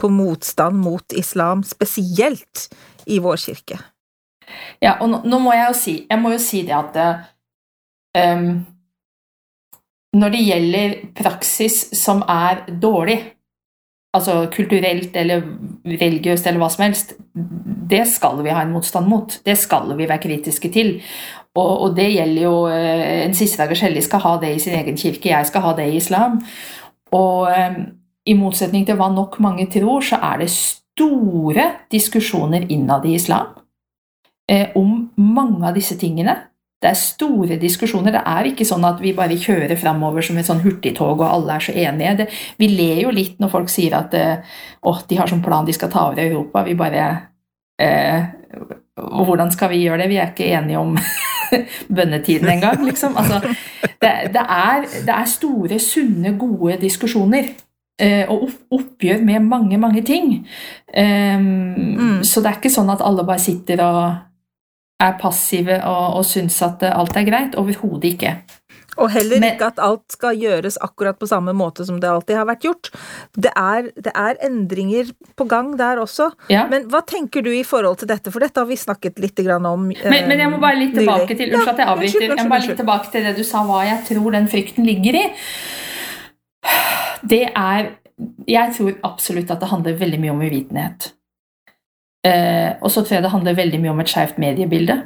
[0.00, 2.68] på motstand mot islam, spesielt
[3.06, 3.78] i vår kirke.
[4.80, 6.94] Ja, og nå, nå må jeg jo si Jeg må jo si det at
[8.16, 8.64] um,
[10.16, 13.18] Når det gjelder praksis som er dårlig,
[14.16, 15.42] altså kulturelt eller
[15.84, 17.14] religiøst eller hva som helst,
[17.88, 19.38] det skal vi ha en motstand mot.
[19.44, 20.96] Det skal vi være kritiske til.
[21.56, 24.76] Og, og det gjelder jo eh, En siste dagers hellig skal ha det i sin
[24.78, 26.38] egen kirke, jeg skal ha det i islam.
[27.16, 27.80] Og ehm,
[28.28, 33.54] i motsetning til hva nok mange tror, så er det store diskusjoner innad i islam
[34.50, 36.36] eh, om mange av disse tingene.
[36.78, 38.12] Det er store diskusjoner.
[38.14, 41.56] Det er ikke sånn at vi bare kjører framover som et sånn hurtigtog og alle
[41.56, 42.12] er så enige.
[42.20, 42.26] Det,
[42.60, 44.44] vi ler jo litt når folk sier at eh,
[44.86, 46.62] åh, de har sånn plan, de skal ta over Europa.
[46.68, 47.06] Vi bare
[47.82, 48.28] eh,
[48.98, 50.08] hvordan skal vi gjøre det?
[50.12, 50.94] Vi er ikke enige om
[51.98, 53.16] bønnetiden engang, liksom.
[53.18, 53.40] Altså,
[53.98, 57.50] det, det, er, det er store, sunne, gode diskusjoner.
[58.00, 60.46] eh, Og oppgjør med mange, mange ting.
[60.94, 61.54] Um,
[61.98, 62.22] Mm.
[62.24, 64.27] Så det er ikke sånn at alle bare sitter og
[65.02, 67.58] er passive og, og syns at eh, alt er greit.
[67.60, 68.32] Overhodet ikke.
[68.98, 72.34] Og heller Men- ikke at alt skal gjøres akkurat på samme måte som det alltid
[72.34, 72.90] har vært gjort.
[73.38, 76.32] Det er, det er endringer på gang der også.
[76.50, 76.64] Ja.
[76.66, 79.90] Men hva tenker du i forhold til dette, for dette har vi snakket litt om.
[79.92, 82.20] eh, Men, men jeg må bare litt tilbake til at jeg avbryter.
[82.26, 85.14] Jeg må bare litt tilbake til det du sa, hva jeg tror den frykten ligger
[85.14, 85.26] i.
[87.22, 87.94] Det er
[88.48, 91.12] Jeg tror absolutt at det handler veldig mye om uvitenhet.
[92.28, 94.98] Eh, og så tror jeg det handler veldig mye om et skjevt mediebilde.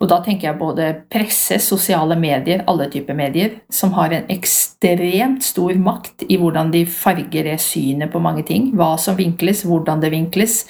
[0.00, 5.44] Og da tenker jeg både presse, sosiale medier, alle typer medier, som har en ekstremt
[5.44, 8.70] stor makt i hvordan de farger det synet på mange ting.
[8.78, 10.62] Hva som vinkles, hvordan det vinkles.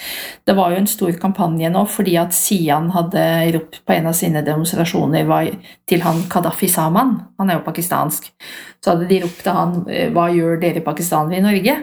[0.42, 3.22] Det var jo en stor kampanje nå fordi at Sian hadde
[3.54, 5.30] ropt på en av sine demonstrasjoner
[5.86, 8.32] til han Kadafi Saman, han er jo pakistansk,
[8.82, 11.78] så hadde de ropt til han eh, 'Hva gjør dere pakistanere i Norge?'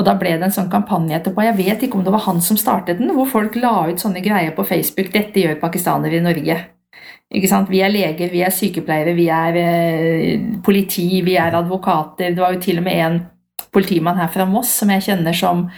[0.00, 1.42] Og da ble det en sånn kampanje etterpå.
[1.44, 4.22] Jeg vet ikke om det var han som startet den, hvor folk la ut sånne
[4.24, 6.60] greier på Facebook 'Dette gjør pakistanere i Norge'.
[7.30, 12.32] Vi er leger, vi er sykepleiere, vi er eh, politi, vi er advokater.
[12.34, 13.20] Det var jo til og med en
[13.72, 15.68] politimann her fra Moss som jeg kjenner som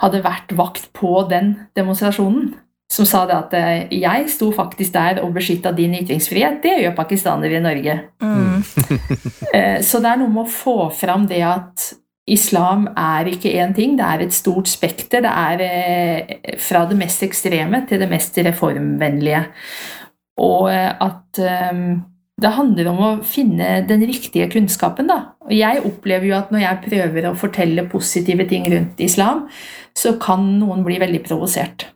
[0.00, 2.54] hadde vært vakt på den demonstrasjonen.
[2.90, 6.62] Som sa det at eh, jeg sto faktisk der og beskytta din ytringsfrihet.
[6.62, 8.00] Det gjør pakistanere i Norge.
[8.22, 8.64] Mm.
[9.54, 11.92] Eh, Så det er noe med å få fram det at
[12.34, 15.24] islam er ikke én ting, det er et stort spekter.
[15.24, 19.42] Det er eh, fra det mest ekstreme til det mest reformvennlige.
[20.44, 21.82] Og eh, at eh,
[22.38, 25.34] det handler om å finne den riktige kunnskapen, da.
[25.48, 29.48] Og jeg opplever jo at når jeg prøver å fortelle positive ting rundt islam,
[29.96, 31.88] så kan noen bli veldig provosert.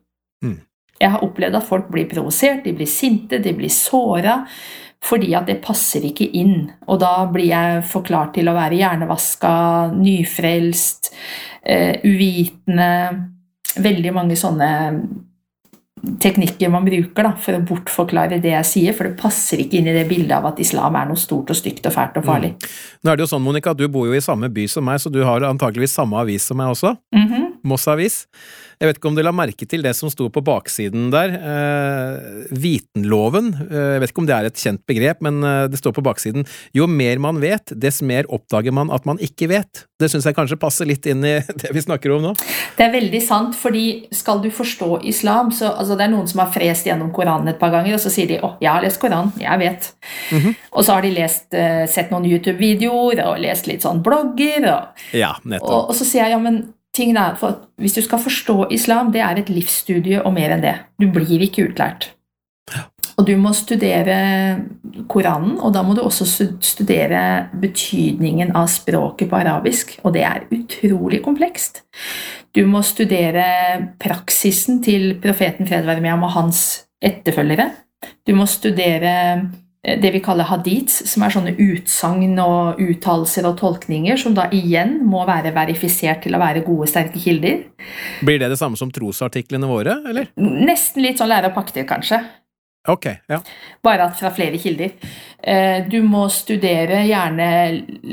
[0.43, 0.59] Mm.
[1.03, 4.43] Jeg har opplevd at folk blir provosert, de blir sinte, de blir såra
[5.03, 6.71] fordi at det passer ikke inn.
[6.87, 9.57] Og da blir jeg forklart til å være hjernevaska,
[9.99, 11.13] nyfrelst,
[11.63, 13.29] eh, uvitende
[13.73, 14.67] Veldig mange sånne
[16.21, 19.91] teknikker man bruker da, for å bortforklare det jeg sier, for det passer ikke inn
[19.91, 22.51] i det bildet av at islam er noe stort og stygt og fælt og farlig.
[23.01, 25.13] Nå er det jo sånn, Monica, du bor jo i samme by som meg, så
[25.15, 26.97] du har antakeligvis samme avis som meg også.
[27.15, 27.52] Mhm.
[27.69, 28.27] Moss Avis.
[28.83, 31.37] Jeg vet ikke om du la merke til det som sto på baksiden der.
[31.39, 33.53] Eh, vitenloven.
[33.69, 36.03] Eh, jeg vet ikke om det er et kjent begrep, men eh, det står på
[36.03, 36.49] baksiden.
[36.75, 39.85] Jo mer man vet, dess mer oppdager man at man ikke vet.
[40.03, 42.35] Det syns jeg kanskje passer litt inn i det vi snakker om nå.
[42.75, 43.87] Det er veldig sant, fordi
[44.19, 47.63] skal du forstå islam, så altså, det er noen som har frest gjennom Koranen et
[47.63, 49.93] par ganger, og så sier de 'Å, jeg har lest Koranen, jeg vet'.
[50.33, 50.55] Mm -hmm.
[50.73, 51.47] Og så har de lest,
[51.95, 56.31] sett noen YouTube-videoer og lest litt sånn blogger, og, ja, og, og så sier jeg
[56.33, 60.35] ja, men tingen er for Hvis du skal forstå islam, det er et livsstudie og
[60.37, 60.77] mer enn det.
[61.01, 62.13] Du blir ikke utlært.
[63.19, 64.17] Og du må studere
[65.11, 66.27] Koranen, og da må du også
[66.65, 71.83] studere betydningen av språket på arabisk, og det er utrolig komplekst.
[72.57, 73.45] Du må studere
[74.01, 76.63] praksisen til profeten fred være med ham og hans
[77.03, 77.71] etterfølgere.
[78.27, 79.15] Du må studere
[79.83, 85.01] det vi kaller hadits, som er sånne utsagn og uttalelser og tolkninger som da igjen
[85.03, 87.65] må være verifisert til å være gode, sterke kilder.
[88.23, 90.31] Blir det det samme som trosartiklene våre, eller?
[90.39, 92.23] Nesten litt sånn lære og pakter, kanskje.
[92.91, 93.39] Ok, ja.
[93.83, 94.95] Bare at fra flere kilder.
[95.39, 97.51] Eh, du må studere gjerne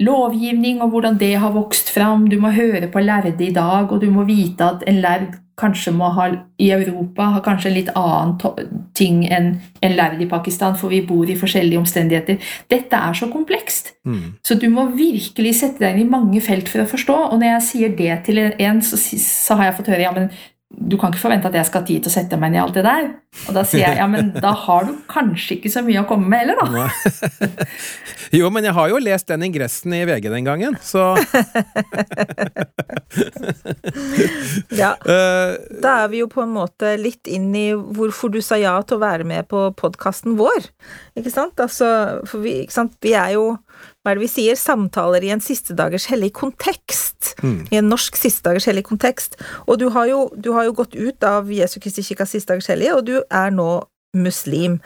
[0.06, 2.28] lovgivning og hvordan det har vokst fram.
[2.30, 5.94] Du må høre på lærde i dag, og du må vite at en lærd kanskje
[5.96, 9.52] må ha i Europa har kanskje en litt annen ting enn
[9.86, 12.40] en lærd i Pakistan, for vi bor i forskjellige omstendigheter.
[12.72, 13.94] Dette er så komplekst.
[14.08, 14.40] Mm.
[14.46, 17.18] Så du må virkelig sette deg inn i mange felt for å forstå.
[17.30, 20.32] Og når jeg sier det til en, så, så har jeg fått høre ja, men
[20.70, 22.62] du kan ikke forvente at jeg skal ha tid til å sette meg inn i
[22.62, 23.08] alt det der.
[23.50, 26.30] Og da sier jeg ja, men da har du kanskje ikke så mye å komme
[26.30, 26.90] med heller, da.
[28.38, 31.16] jo, men jeg har jo lest den ingressen i VG den gangen, så
[34.78, 34.94] Ja.
[35.10, 38.76] Eh, da er vi jo på en måte litt inn i hvorfor du sa ja
[38.86, 40.68] til å være med på podkasten vår.
[41.18, 41.58] Ikke sant?
[41.64, 41.88] Altså,
[42.30, 42.94] for vi, ikke sant?
[43.02, 43.46] vi er jo
[44.00, 47.34] hva er det vi sier, samtaler i en siste dagers hellig kontekst.
[47.44, 47.62] Mm.
[47.68, 49.36] I en norsk siste dagers hellig kontekst.
[49.68, 52.70] Og du har, jo, du har jo gått ut av Jesu Kristi kirkas siste dagers
[52.72, 53.72] hellige, og du er nå
[54.16, 54.80] muslim.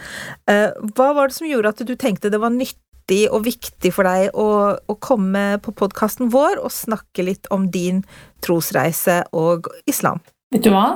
[0.50, 4.10] Eh, hva var det som gjorde at du tenkte det var nyttig og viktig for
[4.10, 8.02] deg å, å komme på podkasten vår og snakke litt om din
[8.44, 10.24] trosreise og islam?
[10.54, 10.88] Vet du hva?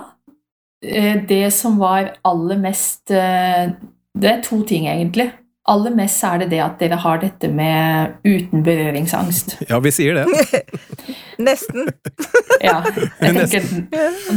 [0.84, 3.74] Eh, det som var aller mest eh,
[4.18, 5.32] Det er to ting, egentlig.
[5.68, 9.58] Aller mest er det det at dere har dette med uten berøringsangst.
[9.68, 10.62] Ja, vi sier det.
[11.48, 11.90] Nesten.
[12.68, 12.80] ja.
[13.20, 13.68] Jeg tenker,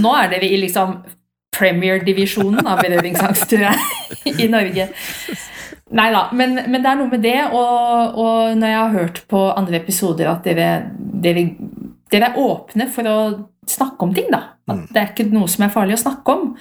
[0.03, 0.99] nå er dere i liksom
[1.55, 4.89] Premier-divisjonen av berøringsangst, tror jeg, i Norge.
[5.91, 9.23] Nei da, men, men, det er noe med det, og, og, når jeg har hørt
[9.31, 11.49] på andre episoder at dere, dere,
[12.13, 13.17] dere er åpne for å
[13.71, 14.45] snakke om ting, da.
[14.71, 14.87] At mm.
[14.95, 16.53] det er ikke noe som er farlig å snakke om.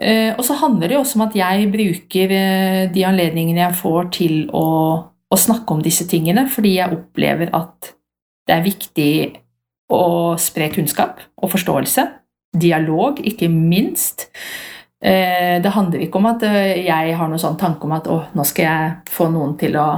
[0.00, 3.76] Eh, og så handler det jo også om at jeg bruker eh, de anledningene jeg
[3.76, 4.66] får til å,
[5.04, 7.92] å, snakke om disse tingene, fordi jeg opplever at
[8.48, 9.12] det er viktig
[9.92, 10.04] å
[10.40, 12.06] spre kunnskap og forståelse.
[12.56, 14.30] Dialog, ikke minst.
[15.02, 18.48] Eh, det handler ikke om at jeg har noen sånn tanke om at å, nå
[18.48, 19.88] skal jeg få noen til å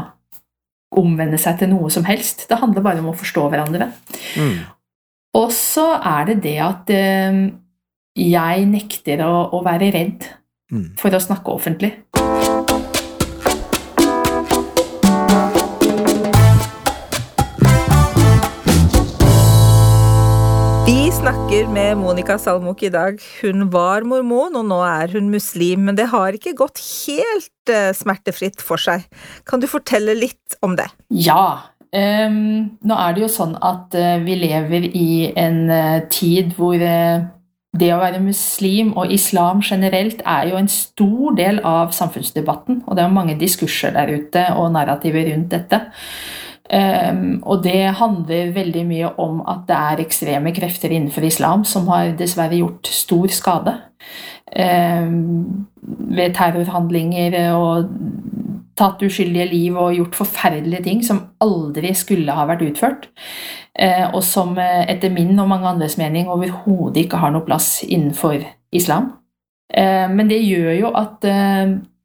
[0.98, 2.48] omvende seg til noe som helst.
[2.50, 3.92] Det handler bare om å forstå hverandre.
[4.38, 4.56] Mm.
[5.38, 6.90] Og så er det det at
[8.14, 10.28] jeg nekter å, å være redd
[10.70, 10.94] mm.
[11.00, 11.90] for å snakke offentlig.
[20.84, 23.18] Vi snakker med Monica Salmok i dag.
[23.42, 25.88] Hun var mormon, og nå er hun muslim.
[25.88, 29.08] Men det har ikke gått helt uh, smertefritt for seg.
[29.48, 30.86] Kan du fortelle litt om det?
[31.10, 31.72] Ja.
[31.94, 36.78] Um, nå er det jo sånn at uh, vi lever i en uh, tid hvor
[37.74, 42.84] det å være muslim og islam generelt er jo en stor del av samfunnsdebatten.
[42.86, 45.80] Og det er mange diskurser der ute og narrativer rundt dette.
[46.64, 51.90] Um, og det handler veldig mye om at det er ekstreme krefter innenfor islam som
[51.92, 53.74] har dessverre gjort stor skade.
[54.54, 55.66] Um,
[56.14, 57.90] ved terrorhandlinger og
[58.78, 63.08] tatt uskyldige liv og gjort forferdelige ting som aldri skulle ha vært utført.
[63.74, 67.80] Eh, og som eh, etter min og mange andres mening overhodet ikke har noe plass
[67.82, 68.38] innenfor
[68.74, 69.10] islam.
[69.74, 71.26] Eh, men det gjør jo at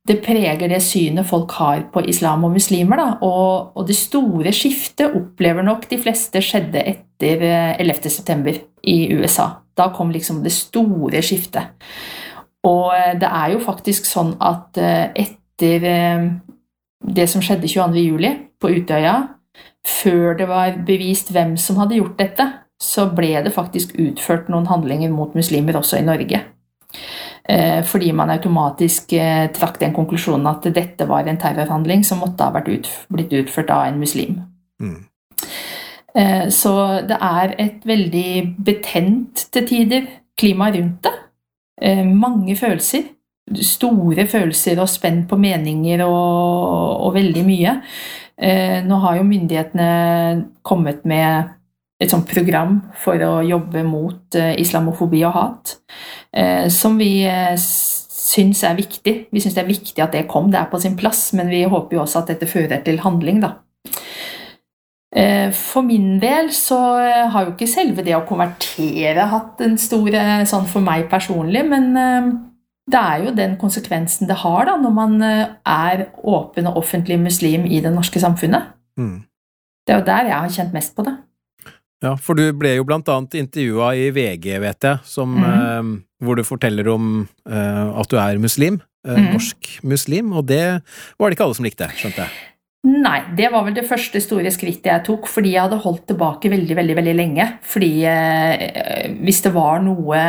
[0.09, 3.03] det preger det synet folk har på islam og muslimer.
[3.21, 7.45] Og, og det store skiftet opplever nok de fleste skjedde etter
[7.77, 8.55] 11.9.
[8.89, 9.51] i USA.
[9.77, 11.75] Da kom liksom det store skiftet.
[12.65, 12.89] Og
[13.21, 15.85] det er jo faktisk sånn at etter
[16.99, 18.29] det som skjedde 22.07.
[18.59, 19.15] på Utøya,
[19.87, 22.45] før det var bevist hvem som hadde gjort dette,
[22.79, 26.41] så ble det faktisk utført noen handlinger mot muslimer også i Norge.
[27.49, 32.45] Eh, fordi man automatisk eh, trakk den konklusjonen at dette var en terrorhandling som måtte
[32.45, 34.41] ha ut, blitt utført av en muslim.
[34.81, 34.99] Mm.
[36.15, 36.73] Eh, så
[37.09, 38.31] det er et veldig
[38.65, 40.07] betent til tider
[40.39, 41.15] klima rundt det.
[42.03, 43.05] Mange følelser.
[43.65, 47.77] Store følelser og spenn på meninger og, og veldig mye.
[48.39, 49.89] Eh, nå har jo myndighetene
[50.63, 51.55] kommet med
[51.99, 55.73] et sånt program for å jobbe mot islamofobi og hat,
[56.71, 59.15] som vi syns er viktig.
[59.33, 61.65] Vi syns det er viktig at det kom, det er på sin plass, men vi
[61.67, 63.57] håper jo også at dette fører til handling, da.
[65.15, 69.73] Eh, for min del så eh, har jo ikke selve det å konvertere hatt en
[69.81, 71.97] stor eh, sånn for meg personlig, men
[72.89, 77.65] det er jo den konsekvensen det har da når man er åpen og offentlig muslim
[77.69, 78.71] i det norske samfunnet.
[78.99, 79.19] Mm.
[79.87, 81.15] Det er jo der jeg har kjent mest på det.
[81.99, 85.47] Ja, for du ble jo blant annet intervjua i VG, vet jeg, som, mm.
[85.49, 85.89] eh,
[86.23, 87.09] hvor du forteller om
[87.49, 88.79] eh, at du er muslim.
[89.07, 89.27] Eh, mm.
[89.33, 90.63] Norsk muslim, og det
[91.19, 92.45] var det ikke alle som likte, skjønte jeg?
[92.99, 96.49] Nei, det var vel det første store skrittet jeg tok, fordi jeg hadde holdt tilbake
[96.51, 97.45] veldig veldig, veldig lenge.
[97.63, 100.23] Fordi eh, hvis det var noe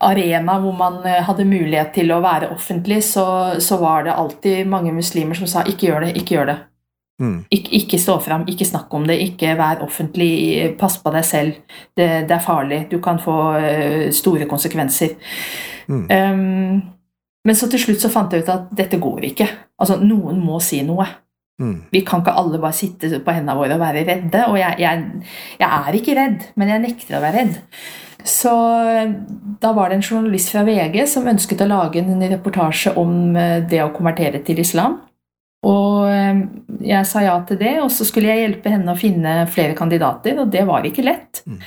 [0.00, 3.26] arena hvor man eh, hadde mulighet til å være offentlig, så,
[3.62, 6.66] så, var det alltid mange muslimer som sa 'ikke gjør det, ikke gjør det'.
[7.20, 7.44] Mm.
[7.50, 11.52] Ik ikke stå fram, ikke snakk om det, ikke vær offentlig, pass på deg selv.
[11.96, 15.18] Det, det er farlig, du kan få uh, store konsekvenser.
[15.86, 16.06] Mm.
[16.08, 16.82] Um,
[17.44, 19.48] men så til slutt så fant jeg ut at dette går ikke.
[19.78, 21.04] Altså, noen må si noe.
[21.60, 21.74] Mm.
[21.92, 24.44] Vi kan ikke alle bare sitte på hendene våre og være redde.
[24.48, 25.26] Og jeg, jeg,
[25.60, 27.60] jeg, er ikke redd, men jeg nekter å være redd.
[28.26, 28.52] Så
[29.60, 33.60] da var det en journalist fra VG som ønsket å lage en reportasje om eh,
[33.64, 34.98] det å konvertere til islam.
[35.68, 36.42] Og eh,
[36.88, 40.40] jeg sa ja til det, og så skulle jeg hjelpe henne å finne flere kandidater,
[40.40, 41.42] og det var ikke lett.
[41.48, 41.58] Mm.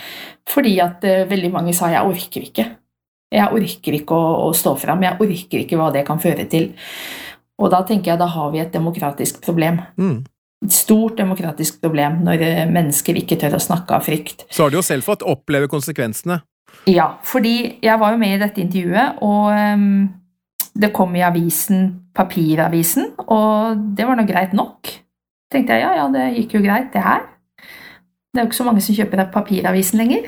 [0.50, 2.66] Fordi at uh, veldig mange sa jeg orker ikke.
[3.34, 6.74] Jeg orker ikke å, å stå fram, jeg orker ikke hva det kan føre til.
[7.62, 9.82] Og da tenker jeg da har vi et demokratisk problem.
[10.00, 10.24] Mm.
[10.64, 14.48] Et stort demokratisk problem når eh, mennesker ikke tør å snakke av frykt.
[14.50, 16.40] Så har du jo selv fått oppleve konsekvensene.
[16.90, 20.08] Ja, fordi jeg var jo med i dette intervjuet, og um,
[20.74, 21.86] det kom i avisen,
[22.18, 24.90] papiravisen, og det var nå greit nok.
[25.54, 27.28] tenkte jeg ja, ja, det gikk jo greit, det her.
[28.34, 30.24] Det er jo ikke så mange som kjøper papiravisen lenger.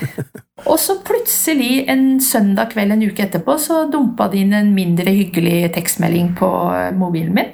[0.70, 5.12] Og så plutselig en søndag kveld en uke etterpå så dumpa det inn en mindre
[5.12, 7.50] hyggelig tekstmelding på eh, mobilen min.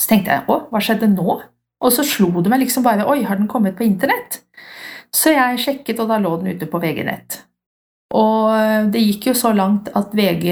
[0.00, 1.36] Så tenkte jeg å, hva skjedde nå?
[1.80, 4.40] Og så slo det meg liksom bare oi, har den kommet på internett?
[5.12, 7.42] Så jeg sjekket, og da lå den ute på VG-nett.
[8.10, 10.50] Og eh, det gikk jo så langt at VG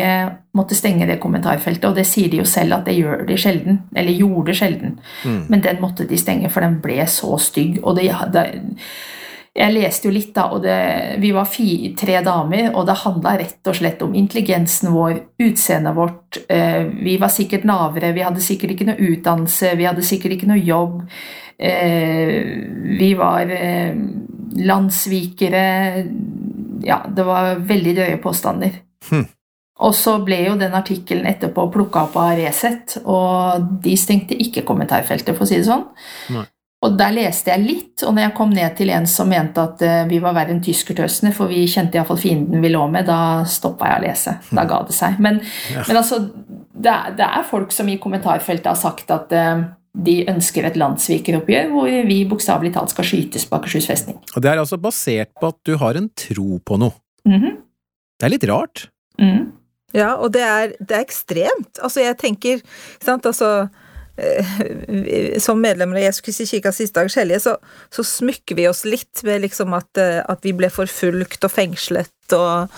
[0.59, 3.81] måtte stenge det kommentarfeltet, og det sier de jo selv at det gjør de sjelden.
[3.99, 4.99] Eller gjorde sjelden.
[5.25, 5.41] Mm.
[5.51, 7.81] Men den måtte de stenge, for den ble så stygg.
[7.83, 8.47] Og det, det
[9.59, 10.79] jeg leste jo litt, da, og det,
[11.19, 15.97] vi var fire, tre damer, og det handla rett og slett om intelligensen vår, utseendet
[15.99, 16.39] vårt.
[16.47, 20.51] Eh, vi var sikkert navere, vi hadde sikkert ikke noe utdannelse, vi hadde sikkert ikke
[20.53, 21.03] noe jobb.
[21.59, 22.55] Eh,
[23.03, 23.51] vi var
[24.59, 25.67] landssvikere
[26.85, 28.79] Ja, det var veldig drøye påstander.
[29.11, 29.27] Hm.
[29.87, 34.67] Og så ble jo den artikkelen etterpå plukka opp av Resett, og de stengte ikke
[34.67, 35.85] kommentarfeltet, for å si det sånn.
[36.35, 36.47] Nei.
[36.87, 39.81] Og der leste jeg litt, og når jeg kom ned til en som mente at
[39.83, 43.43] eh, vi var verre enn tyskertøsene, for vi kjente iallfall fienden vi lå med, da
[43.51, 44.35] stoppa jeg å lese.
[44.55, 45.19] Da ga det seg.
[45.23, 45.41] Men,
[45.73, 45.83] ja.
[45.89, 46.21] men altså,
[46.79, 49.65] det er, det er, folk som i kommentarfeltet har sagt at uh,
[50.07, 54.21] de ønsker et landssvikeroppgjør hvor vi bokstavelig talt skal skytes på Akershus festning.
[54.35, 56.95] Og det er altså basert på at du har en tro på noe.
[57.27, 57.57] Mm -hmm.
[58.19, 58.89] Det er litt rart.
[59.19, 59.53] Mm.
[59.95, 61.79] Ja, og det er, det er ekstremt.
[61.83, 62.61] Altså, jeg tenker
[63.01, 63.69] sant, altså
[64.19, 67.53] Eh, som medlemmer av Jesu Kristi kirke siste dagers hellige, så,
[67.95, 72.35] så, smykker vi oss litt med liksom at, eh, at, vi ble forfulgt og fengslet
[72.35, 72.75] og,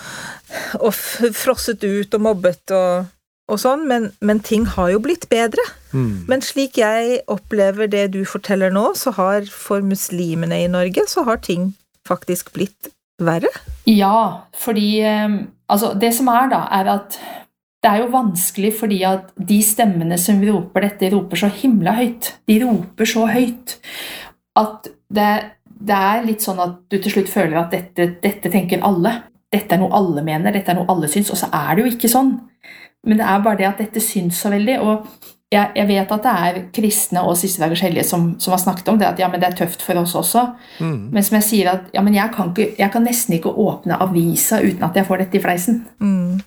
[0.77, 3.09] og frosset ut og mobbet og,
[3.51, 5.63] og sånn, men, men, ting har jo blitt bedre.
[5.91, 6.23] Mm.
[6.31, 11.25] Men slik jeg opplever det du forteller nå, så har for muslimene i Norge, så
[11.27, 11.73] har ting
[12.07, 12.91] faktisk blitt
[13.21, 13.51] verre?
[13.85, 15.41] Ja, fordi eh,
[15.71, 17.15] Altså, det som er, da, er at
[17.81, 22.33] det er jo vanskelig fordi at de stemmene som roper dette, roper så himla høyt.
[22.49, 23.77] De roper så høyt
[24.59, 25.29] at det,
[25.65, 29.15] det er litt sånn at du til slutt føler at dette, dette, tenker alle.
[29.51, 31.93] Dette er noe alle mener, dette er noe alle syns, og så er det jo
[31.95, 32.35] ikke sånn.
[33.07, 34.79] Men det er bare det at dette syns så veldig.
[34.79, 35.05] og
[35.51, 38.87] jeg, jeg vet at det er kristne og Siste dagers hellige som, som, har snakket
[38.87, 40.45] om det, at ja, men det er tøft for oss også.
[40.79, 41.09] Mm.
[41.11, 43.99] Men som jeg sier at ja, men jeg kan, ikke, jeg kan nesten ikke åpne
[43.99, 45.81] avisa uten at jeg får dette i fleisen.
[45.99, 46.39] Mm.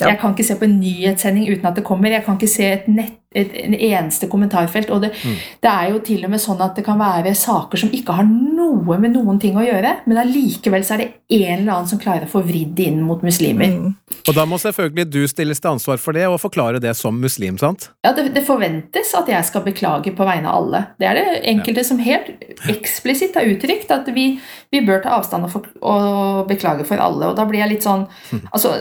[0.00, 0.08] Ja.
[0.08, 2.10] Jeg kan ikke se på en nyhetssending uten at det kommer.
[2.10, 4.90] Jeg kan ikke se et nett, et, en eneste kommentarfelt.
[4.90, 5.36] Og det, Mm.
[5.62, 8.24] det er jo til og med sånn at det kan være saker som ikke har
[8.24, 12.00] noe med noen ting å gjøre, men allikevel så er det en eller annen som
[12.02, 13.70] klarer å få vridd det inn mot muslimer.
[13.72, 13.94] Mm.
[14.28, 17.58] Og da må selvfølgelig du stilles til ansvar for det, og forklare det som muslim,
[17.58, 17.90] sant?
[18.04, 20.82] Ja, det, det forventes at jeg skal beklage på vegne av alle.
[21.00, 22.30] Det er det enkelte som helt
[22.70, 24.26] eksplisitt har uttrykt at vi,
[24.72, 27.30] vi bør ta avstand og, for, og beklage for alle.
[27.30, 28.06] Og da blir jeg litt sånn
[28.52, 28.76] Altså,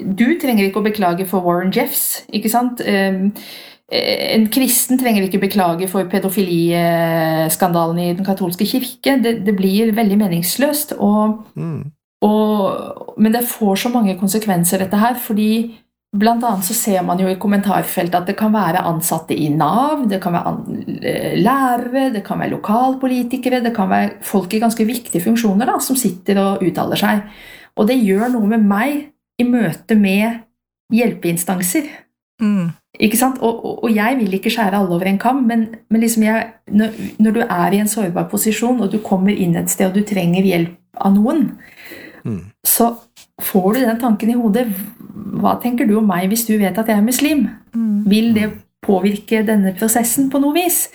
[0.00, 2.80] du trenger ikke å beklage for Warren Jeffs, ikke sant?
[2.80, 3.32] Um,
[3.90, 9.16] en kristen trenger ikke beklage for pedofiliskandalen i den katolske kirke.
[9.22, 10.92] Det, det blir veldig meningsløst.
[10.98, 11.90] Og, Mm.
[12.22, 15.74] og, men det får så mange konsekvenser, dette her, fordi
[16.10, 20.08] Blant annet så ser man jo i kommentarfeltet at det kan være ansatte i Nav,
[20.10, 20.54] det kan være
[21.06, 25.76] eh, lærere, det kan være lokalpolitikere, det kan være folk i ganske viktige funksjoner da,
[25.78, 27.22] som sitter og uttaler seg.
[27.78, 28.96] Og det gjør noe med meg
[29.38, 30.42] i møte med
[30.90, 31.86] hjelpeinstanser.
[32.42, 32.72] Mm.
[32.98, 33.38] Ikke sant?
[33.38, 36.48] Og, og, og jeg vil ikke skjære alle over en kam, men, men liksom jeg,
[36.68, 39.94] når, når du er i en sårbar posisjon, og du kommer inn et sted og
[39.94, 41.46] du trenger hjelp av noen,
[42.24, 42.50] Mm.
[42.66, 42.94] så
[43.40, 44.66] får du den tanken i hodet.
[45.40, 47.46] Hva tenker du om meg hvis du vet at jeg er muslim?
[47.74, 48.04] Mm.
[48.10, 48.50] Vil det
[48.84, 50.88] påvirke denne prosessen på noe vis?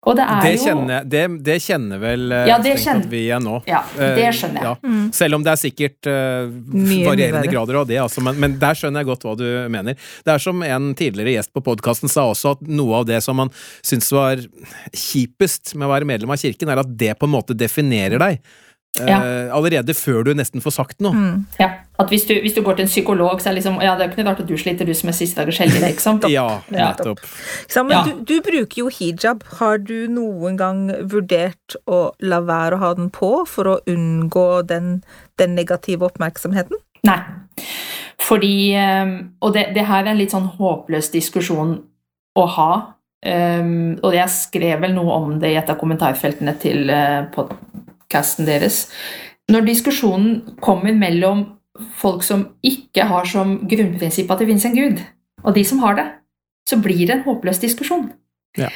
[0.00, 3.18] Det er Det jo kjenner, det, det kjenner vel eh, Ja, det kjenner- at vi
[3.26, 3.58] igjen nå.
[3.68, 4.64] Ja, det Eh, skjønner jeg.
[4.64, 4.74] ja.
[4.80, 5.02] Mm.
[5.12, 7.52] Selv om det er sikkert uh, Mye varierende verre.
[7.52, 9.98] grader av det, altså, men, men der skjønner jeg godt hva du mener.
[10.24, 13.36] Det er som en tidligere gjest på podkasten sa også, at noe av det som
[13.36, 13.52] man
[13.84, 14.40] syns var
[14.96, 18.40] kjipest med å være medlem av kirken, er at det på en måte definerer deg.
[18.98, 21.14] Eh, uh, allerede før du nesten får sagt noe.
[21.14, 21.44] Mm.
[21.60, 21.68] Ja,
[22.02, 24.08] at hvis du, hvis du går til en psykolog, så er det liksom Ja, det
[24.08, 26.26] er noe rart at du sliter, du som er siste dagers hellige, ikke sant?
[26.34, 27.22] Ja, Nettopp.
[27.70, 27.84] Ja.
[27.86, 29.46] Men du, du bruker jo hijab.
[29.60, 34.48] Har du noen gang vurdert å la være å ha den på for å unngå
[34.66, 35.00] den,
[35.38, 36.82] den negative oppmerksomheten?
[37.06, 37.20] Nei.
[38.20, 41.78] Fordi eh, Og det, det her er en litt sånn håpløs diskusjon
[42.38, 42.72] å ha.
[43.20, 47.26] Um, og jeg skrev vel noe om det i et av kommentarfeltene til uh,
[48.10, 48.88] podkasten deres.
[49.50, 51.46] Når diskusjonen kommer mellom
[51.96, 55.00] folk som ikke har som grunnprinsipp at det finnes en gud,
[55.44, 56.06] og de som har det,
[56.68, 58.10] så blir det en håpløs diskusjon.
[58.58, 58.68] Ja.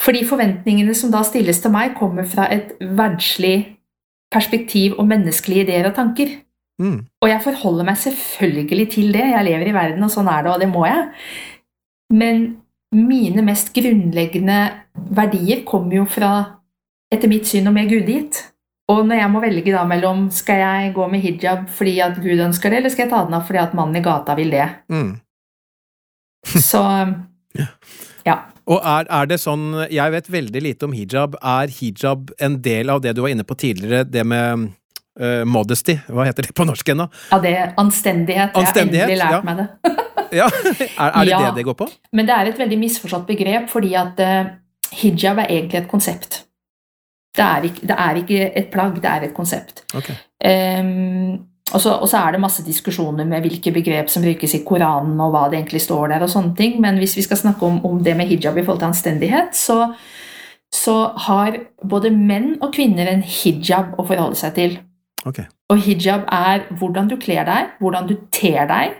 [0.00, 3.76] Fordi forventningene som da stilles til meg, kommer fra et verdslig
[4.32, 6.28] perspektiv og menneskelige ideer og tanker.
[6.80, 7.06] Mm.
[7.20, 9.26] Og jeg forholder meg selvfølgelig til det.
[9.32, 11.08] Jeg lever i verden, og sånn er det, og det må jeg.
[12.12, 12.46] Men
[12.94, 14.60] mine mest grunnleggende
[15.10, 16.32] verdier kommer jo fra,
[17.12, 18.49] etter mitt syn, og mer gudgitt.
[18.90, 22.40] Og når jeg må velge da mellom skal jeg gå med hijab fordi at Gud
[22.48, 24.68] ønsker det, eller skal jeg ta den av fordi at mannen i gata vil det,
[24.90, 25.10] Mm.
[26.70, 26.82] så
[28.70, 31.34] Og er, er det sånn Jeg vet veldig lite om hijab.
[31.42, 34.68] Er hijab en del av det du var inne på tidligere, det med
[35.20, 35.96] uh, modesty?
[36.06, 37.08] Hva heter det på norsk ennå?
[37.32, 38.54] ja, det er anstendighet.
[38.54, 39.42] Anstendighet, jeg har endelig lært ja.
[39.48, 40.06] meg det.
[40.30, 41.38] Ja, er, er det Ja.
[41.48, 41.88] det det går på?
[42.14, 44.52] Men det er et veldig misforstått begrep, fordi at uh,
[45.00, 46.44] hijab er egentlig et konsept.
[47.36, 49.84] Det er, ikke, det er ikke et plagg, det er et konsept.
[49.94, 50.16] Okay.
[50.42, 51.38] Um,
[51.70, 55.20] og, så, og så er det masse diskusjoner med hvilke begrep som brukes i Koranen,
[55.22, 56.80] og hva det egentlig står der, og sånne ting.
[56.82, 59.92] Men hvis vi skal snakke om, om det med hijab i forhold til anstendighet, så,
[60.74, 60.96] så
[61.28, 64.76] har både menn og kvinner en hijab å forholde seg til.
[65.28, 65.46] Okay.
[65.70, 68.98] Og hijab er hvordan du kler deg, hvordan du ter deg,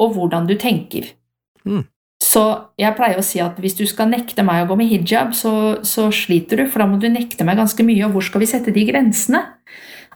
[0.00, 1.12] og hvordan du tenker.
[1.68, 1.84] Mm.
[2.20, 2.42] Så
[2.78, 5.80] jeg pleier å si at hvis du skal nekte meg å gå med hijab, så,
[5.86, 8.50] så sliter du, for da må du nekte meg ganske mye, og hvor skal vi
[8.50, 9.40] sette de grensene?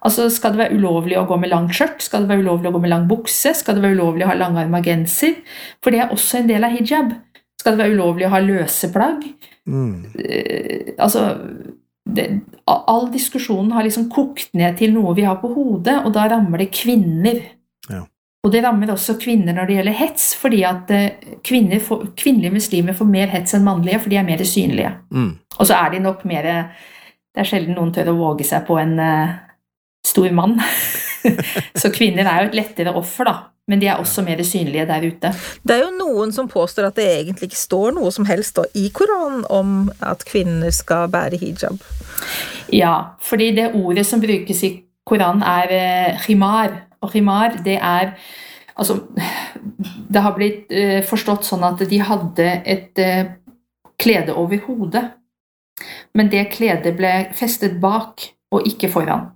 [0.04, 2.02] Altså, Skal det være ulovlig å gå med langt skjørt?
[2.04, 3.54] Skal det være ulovlig å gå med lang bukse?
[3.56, 5.38] Skal det være ulovlig å ha langarma genser?
[5.80, 7.14] For det er også en del av hijab.
[7.60, 9.24] Skal det være ulovlig å ha løse plagg?
[9.64, 10.12] Mm.
[10.20, 11.22] eh, altså
[12.04, 12.26] det,
[12.68, 16.60] All diskusjonen har liksom kokt ned til noe vi har på hodet, og da rammer
[16.60, 17.40] det kvinner.
[17.88, 18.04] Ja.
[18.44, 22.52] Og det rammer også kvinner når det gjelder hets, fordi at eh, kvinner får, kvinnelige
[22.58, 24.92] muslimer får mer hets enn mannlige, for de er mer synlige.
[25.10, 25.32] Mm.
[25.56, 26.50] Og så er de nok mer
[27.34, 29.32] Det er sjelden noen tør å våge seg på en uh,
[30.06, 30.52] stor mann.
[31.82, 33.34] så kvinner er jo et lettere offer, da.
[33.66, 35.30] Men de er også mer synlige der ute.
[35.64, 38.66] Det er jo noen som påstår at det egentlig ikke står noe som helst da,
[38.76, 41.80] i Koranen om at kvinner skal bære hijab.
[42.74, 44.74] Ja, fordi det ordet som brukes i
[45.08, 46.76] Koranen er eh, khimar.
[47.04, 48.16] Og himar, det er
[48.74, 48.96] Altså,
[50.10, 53.28] det har blitt eh, forstått sånn at de hadde et eh,
[54.02, 55.04] klede over hodet.
[56.14, 58.24] Men det kledet ble festet bak
[58.54, 59.28] og ikke foran.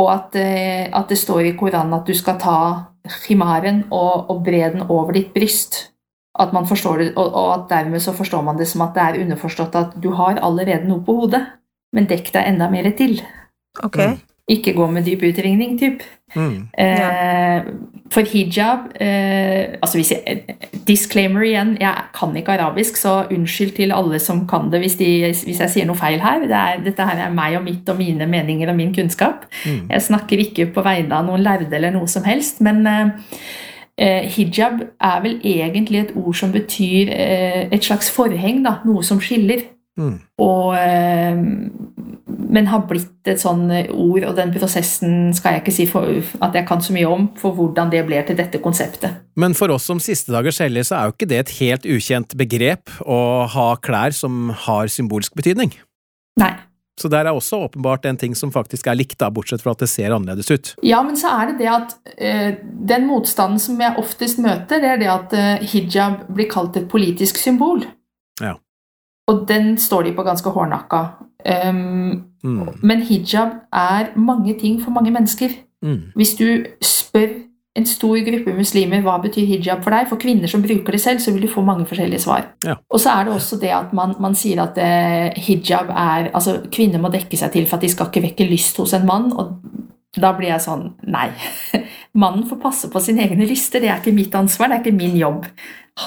[0.00, 2.58] Og at, eh, at det står i Koranen at du skal ta
[3.28, 5.92] himaren og, og bre den over ditt bryst.
[6.40, 9.06] At man forstår det, og, og at dermed så forstår man det som at det
[9.06, 11.42] er underforstått at du har allerede noe på hodet,
[11.94, 13.18] men dekk deg enda mer til.
[13.82, 13.98] Ok?
[14.50, 16.02] Ikke gå med dyp utringning, typ.
[16.34, 16.68] Mm.
[16.78, 17.64] Eh,
[18.10, 20.42] for hijab eh, altså hvis jeg,
[20.86, 25.08] Disclaimer igjen, jeg kan ikke arabisk, så unnskyld til alle som kan det hvis, de,
[25.26, 26.46] hvis jeg sier noe feil her.
[26.46, 29.46] Det er, dette her er meg og mitt og mine meninger og min kunnskap.
[29.64, 29.90] Mm.
[29.90, 33.34] Jeg snakker ikke på vegne av noen lærde eller noe som helst, men eh,
[33.98, 39.06] eh, hijab er vel egentlig et ord som betyr eh, et slags forheng, da, noe
[39.06, 39.66] som skiller.
[39.98, 40.16] Mm.
[40.38, 45.86] Og, eh, men har blitt et sånn ord, og den prosessen skal jeg ikke si
[45.90, 46.08] for,
[46.44, 49.20] at jeg kan så mye om, for hvordan det blir til dette konseptet.
[49.40, 52.34] Men for oss som siste dagers hellige, så er jo ikke det et helt ukjent
[52.40, 53.20] begrep å
[53.50, 55.74] ha klær som har symbolsk betydning.
[56.40, 56.54] Nei.
[57.00, 59.80] Så der er også åpenbart en ting som faktisk er likt, da, bortsett fra at
[59.80, 60.74] det ser annerledes ut.
[60.84, 64.90] Ja, men så er det det at eh, den motstanden som jeg oftest møter, det
[64.90, 67.86] er det at eh, hijab blir kalt et politisk symbol.
[68.42, 68.58] Ja.
[69.30, 71.02] Og den står de på ganske hårdnakka.
[71.44, 72.68] Um, Mm.
[72.82, 75.48] men hijab er mange ting for mange mennesker.
[75.82, 75.98] Mm.
[76.16, 77.28] Hvis du spør
[77.76, 81.20] en stor gruppe muslimer hva betyr hijab for deg, for kvinner som bruker det selv,
[81.20, 82.46] så vil du få mange forskjellige svar.
[82.64, 82.74] Ja.
[82.90, 86.62] Og så er det også det at man, man sier at eh, hijab er Altså,
[86.72, 89.32] kvinner må dekke seg til for at de skal ikke vekke lyst hos en mann.
[89.32, 89.60] og
[90.16, 91.28] da blir jeg sånn Nei.
[92.14, 93.80] Mannen får passe på sine egne lyster.
[93.80, 95.44] Det er ikke mitt ansvar, det er ikke min jobb.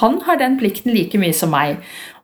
[0.01, 1.77] Han har den plikten like mye som meg.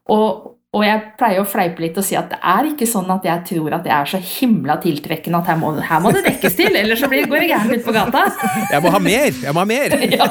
[0.10, 3.24] Og, og jeg pleier å fleipe litt og si at det er ikke sånn at
[3.26, 6.56] jeg tror at jeg er så himla tiltrekkende at her må, her må det dekkes
[6.60, 8.26] til, ellers så blir, går det gærent ut på gata.
[8.76, 9.32] Jeg må ha mer!
[9.34, 9.98] Jeg må ha mer!
[10.14, 10.28] Ja.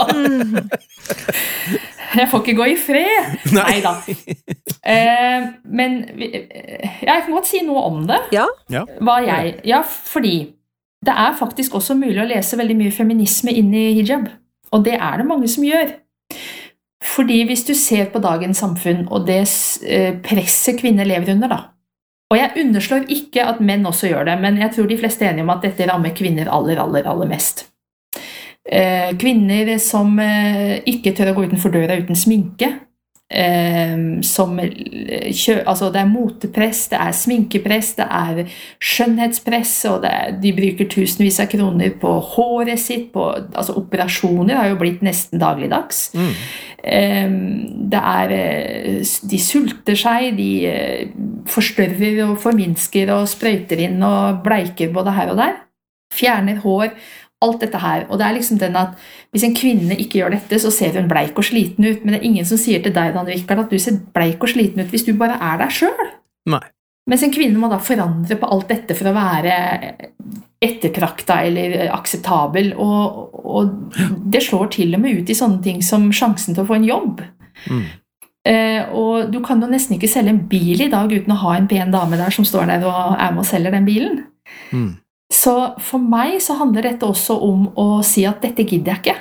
[2.17, 3.35] Jeg får ikke gå i fred.
[3.59, 3.81] Nei.
[3.85, 3.91] Da.
[4.89, 8.17] Eh, men vi- eh, jeg kan godt si noe om det.
[8.33, 8.47] Ja.
[8.73, 8.85] Ja.
[9.05, 10.55] Hva jeg Ja, fordi
[11.05, 14.31] det er faktisk også mulig å lese veldig mye feminisme inn i hijab.
[14.73, 15.93] Og det er det mange som gjør.
[17.19, 19.41] Fordi hvis du ser på dagens samfunn og det
[19.83, 21.59] eh, presset kvinner lever under, da
[22.31, 25.33] Og jeg underslår ikke at menn også gjør det, men jeg tror de fleste er
[25.33, 27.65] enige om at dette rammer kvinner aller, aller, aller mest.
[28.69, 32.69] Eh, kvinner som eh, ikke tør å gå utenfor døra uten sminke.
[33.29, 40.13] Eh, som eh, altså Det er motepress, det er sminkepress, det er skjønnhetspress, og det
[40.13, 43.11] er, de bruker tusenvis av kroner på håret sitt.
[43.13, 46.09] På, altså Operasjoner har jo blitt nesten dagligdags.
[46.17, 46.33] Mm.
[46.79, 47.37] Eh,
[47.93, 51.15] det er eh, De sulter seg, de eh,
[51.53, 55.57] forstørrer og forminsker og sprøyter inn og bleiker både her og der.
[56.17, 56.95] Fjerner hår.
[57.45, 58.07] Alt dette her.
[58.09, 58.97] Og det er liksom den at
[59.31, 62.03] Hvis en kvinne ikke gjør dette, så ser hun bleik og sliten ut.
[62.03, 64.51] Men det er ingen som sier til deg Dan Rikard, at du ser bleik og
[64.55, 66.11] sliten ut hvis du bare er deg sjøl.
[67.09, 69.55] Mens en kvinne må da forandre på alt dette for å være
[70.65, 72.75] ettertrakta eller akseptabel.
[72.77, 73.95] Og, og
[74.29, 76.89] det slår til og med ut i sånne ting som sjansen til å få en
[76.89, 77.23] jobb.
[77.69, 77.85] Mm.
[78.49, 81.57] Eh, og du kan jo nesten ikke selge en bil i dag uten å ha
[81.57, 84.23] en pen dame der som står der og er med og selger den bilen.
[84.73, 84.93] Mm.
[85.39, 89.17] Så for meg så handler dette også om å si at dette gidder jeg ikke.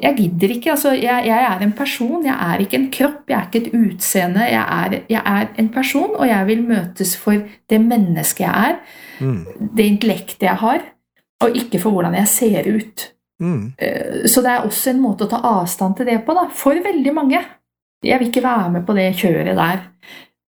[0.00, 0.70] Jeg gidder ikke.
[0.70, 3.74] altså Jeg, jeg er en person, jeg er ikke en kropp, jeg er ikke et
[3.74, 4.46] utseende.
[4.46, 8.80] Jeg er, jeg er en person, og jeg vil møtes for det mennesket jeg er,
[9.20, 9.44] Mm.
[9.76, 10.78] det intellektet jeg har,
[11.44, 13.02] og ikke for hvordan jeg ser ut.
[13.42, 13.72] Mm.
[13.78, 16.72] Eh, Så det er også en måte å ta avstand til det på, da, for
[16.72, 17.42] veldig mange.
[18.02, 19.82] Jeg vil ikke være med på det kjøret der.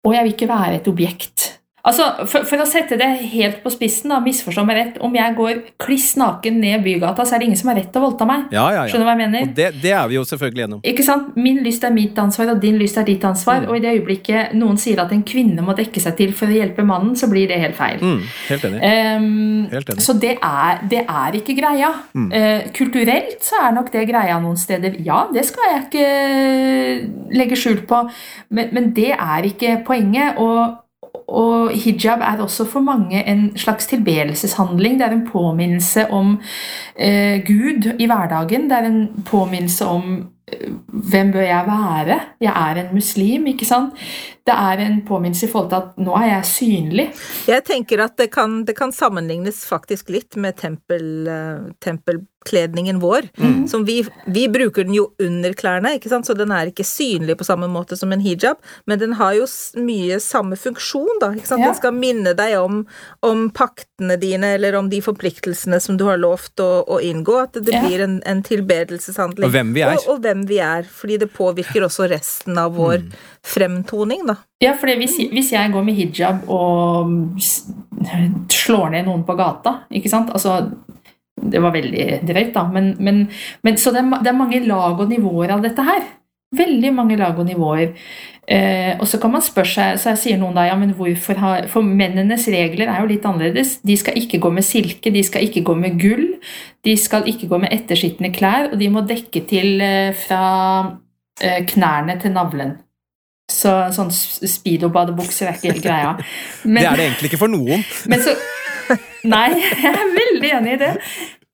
[0.05, 1.60] Og jeg vil ikke være et objekt.
[1.87, 5.33] Altså, for, for å sette det helt på spissen, da, misforstå meg rett, om jeg
[5.37, 8.27] går kliss naken ned bygata, så er det ingen som har rett til å voldta
[8.29, 8.43] meg.
[8.53, 8.91] Ja, ja, ja.
[8.91, 9.47] Skjønner du hva jeg mener?
[9.47, 10.83] Og det, det er vi jo selvfølgelig gjennom.
[10.91, 11.31] Ikke sant?
[11.41, 13.63] Min lyst er mitt ansvar, og din lyst er ditt ansvar.
[13.63, 13.71] Mm.
[13.71, 16.59] Og i det øyeblikket noen sier at en kvinne må dekke seg til for å
[16.59, 17.97] hjelpe mannen, så blir det helt feil.
[18.03, 18.21] Mm.
[18.51, 18.83] Helt enig.
[18.85, 20.05] Um, Helt enig.
[20.05, 21.91] så det er, det er ikke greia.
[22.13, 22.29] Mm.
[22.29, 25.01] Uh, kulturelt så er nok det greia noen steder.
[25.01, 28.05] Ja, det skal jeg ikke legge skjul på,
[28.53, 30.37] men, men det er ikke poenget.
[30.41, 30.77] Og,
[31.27, 34.99] og hijab er også for mange en slags tilbedelseshandling.
[34.99, 36.37] Det er en påminnelse om
[36.95, 38.69] eh, Gud i hverdagen.
[38.69, 40.03] Det er en påminnelse om
[40.47, 40.71] eh,
[41.11, 42.19] hvem bør jeg være?
[42.41, 43.93] Jeg er en muslim, ikke sant?
[44.47, 47.07] Det er en påminnelse i forhold til at nå er jeg synlig.
[47.47, 51.69] Jeg tenker at det kan, det kan sammenlignes faktisk litt med tempel, eh,
[52.45, 53.21] tempelkledningen vår.
[53.37, 53.67] Mm.
[53.67, 56.25] Som vi, vi bruker den jo under klærne, ikke sant?
[56.25, 59.45] så den er ikke synlig på samme måte som en hijab, men den har jo
[59.77, 61.31] mye samme funksjon, da.
[61.35, 61.61] Ikke sant?
[61.61, 61.67] Ja.
[61.71, 62.85] Den skal minne deg om,
[63.25, 67.41] om paktene dine, eller om de forpliktelsene som du har lovt å, å inngå.
[67.43, 67.81] At det Ja.
[67.85, 69.45] blir en, en tilbedelseshandling.
[69.47, 69.95] Og hvem vi er.
[69.95, 70.83] Og, og hvem vi er.
[70.83, 73.11] Fordi det påvirker også resten av vår Mm.
[73.47, 74.35] fremtoning, da.
[74.61, 77.39] Ja, for hvis, hvis jeg går med hijab og
[78.51, 80.29] slår ned noen på gata ikke sant?
[80.35, 80.59] Altså,
[81.43, 82.65] det var veldig drøyt, da.
[82.73, 83.23] Men, men,
[83.65, 86.03] men, så det er, det er mange lag og nivåer av dette her.
[86.55, 87.93] Veldig mange lag og nivåer.
[88.51, 91.37] Eh, og så kan man spørre seg, så jeg sier noen da, ja, men hvorfor
[91.39, 93.77] har For mennenes regler er jo litt annerledes.
[93.85, 96.25] De skal ikke gå med silke, de skal ikke gå med gull,
[96.83, 100.45] de skal ikke gå med etterskitne klær, og de må dekke til eh, fra
[101.39, 102.79] eh, knærne til navlen.
[103.51, 106.11] Så sånn speedo-badebukser er ikke helt greia.
[106.73, 107.85] Men, det er det egentlig ikke for noen.
[108.11, 108.35] Men så,
[109.33, 110.91] nei, jeg er veldig enig i det.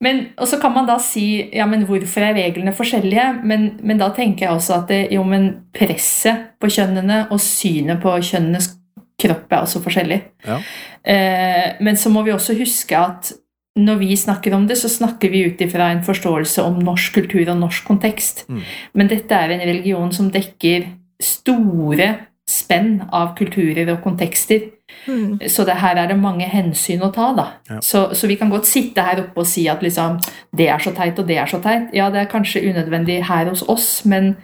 [0.04, 1.26] Men, og så kan man da si
[1.56, 3.32] ja, men hvorfor er reglene forskjellige?
[3.50, 8.04] Men, men da tenker jeg også at det, jo, men presset på kjønnene og synet
[8.04, 8.76] på kjønnenes
[9.18, 10.20] kropp er også forskjellig.
[10.46, 10.60] Ja.
[11.02, 13.34] Eh, men så må vi også huske at
[13.78, 17.44] når vi snakker om det, så snakker vi ut ifra en forståelse om norsk kultur
[17.46, 18.46] og norsk kontekst.
[18.50, 18.64] Mm.
[18.98, 20.88] Men dette er en religion som dekker
[21.22, 22.10] store
[22.48, 24.72] spenn av kulturer og kontekster.
[25.08, 25.40] Mm.
[25.50, 27.48] Så det, her er det mange hensyn å ta, da.
[27.70, 27.80] Ja.
[27.84, 30.20] Så, så, vi kan godt sitte her oppe og si at liksom,
[30.56, 31.92] det er så teit og det er så teit.
[31.96, 34.36] Ja, det er kanskje unødvendig her hos oss, men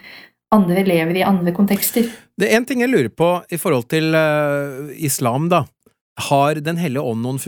[0.53, 2.09] andre lever i andre kontekster.
[2.39, 5.63] Det er én ting jeg lurer på i forhold til uh, islam, da.
[6.29, 7.39] Har Den hellige ånd noen,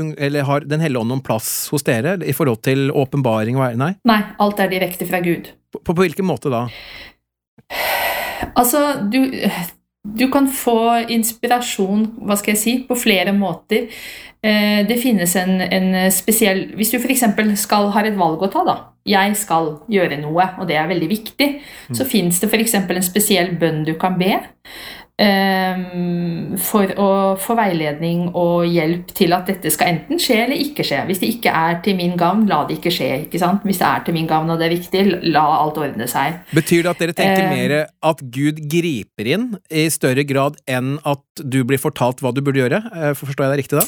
[0.47, 3.59] har Den hellige ånd noen plass hos dere i forhold til åpenbaring?
[3.77, 3.91] Nei?
[4.09, 5.51] Nei, alt er direkte fra Gud.
[5.69, 6.65] På, på, på hvilken måte da?
[8.57, 9.19] Altså, du
[10.05, 10.77] du kan få
[11.09, 13.89] inspirasjon hva skal jeg si, på flere måter.
[14.45, 17.23] Eh, det finnes en, en spesiell Hvis du f.eks.
[17.57, 18.75] skal ha et valg å ta, da.
[19.05, 21.49] Jeg skal gjøre noe, og det er veldig viktig.
[21.91, 22.09] Så mm.
[22.09, 22.77] fins det f.eks.
[22.77, 24.37] en spesiell bønn du kan be.
[25.15, 27.09] Ehm, for å
[27.39, 31.05] få veiledning og hjelp til at dette skal enten skje eller ikke skje.
[31.07, 33.07] Hvis det ikke er til min gavn, la det ikke skje.
[33.23, 33.63] ikke sant?
[33.63, 36.41] Hvis det er til min gavn og det er viktig, la alt ordne seg.
[36.51, 37.75] Betyr det at dere tenker eh, mer
[38.11, 42.65] at Gud griper inn i større grad enn at du blir fortalt hva du burde
[42.65, 42.83] gjøre?
[42.91, 43.87] Eh, forstår jeg deg riktig da?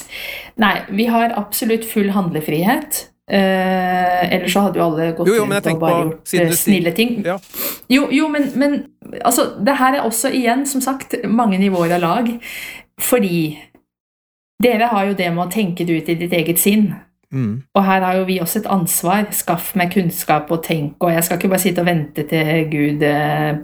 [0.63, 3.03] Nei, vi har absolutt full handlefrihet.
[3.28, 6.93] Eh, ellers så hadde jo alle gått jo, jo, rundt og bare gjort eh, snille
[6.95, 7.17] ting.
[7.25, 7.36] Ja.
[7.91, 8.78] Jo, jo, men, men
[9.19, 12.30] altså, det her er også igjen, som sagt, mange nivåer av lag.
[13.03, 13.57] Fordi
[14.63, 16.89] dere har jo det med å tenke det ut i ditt eget sinn.
[17.34, 17.63] Mm.
[17.75, 19.28] Og her har jo vi også et ansvar.
[19.36, 23.03] Skaff meg kunnskap og tenk, og jeg skal ikke bare sitte og vente til Gud
[23.05, 23.59] eh,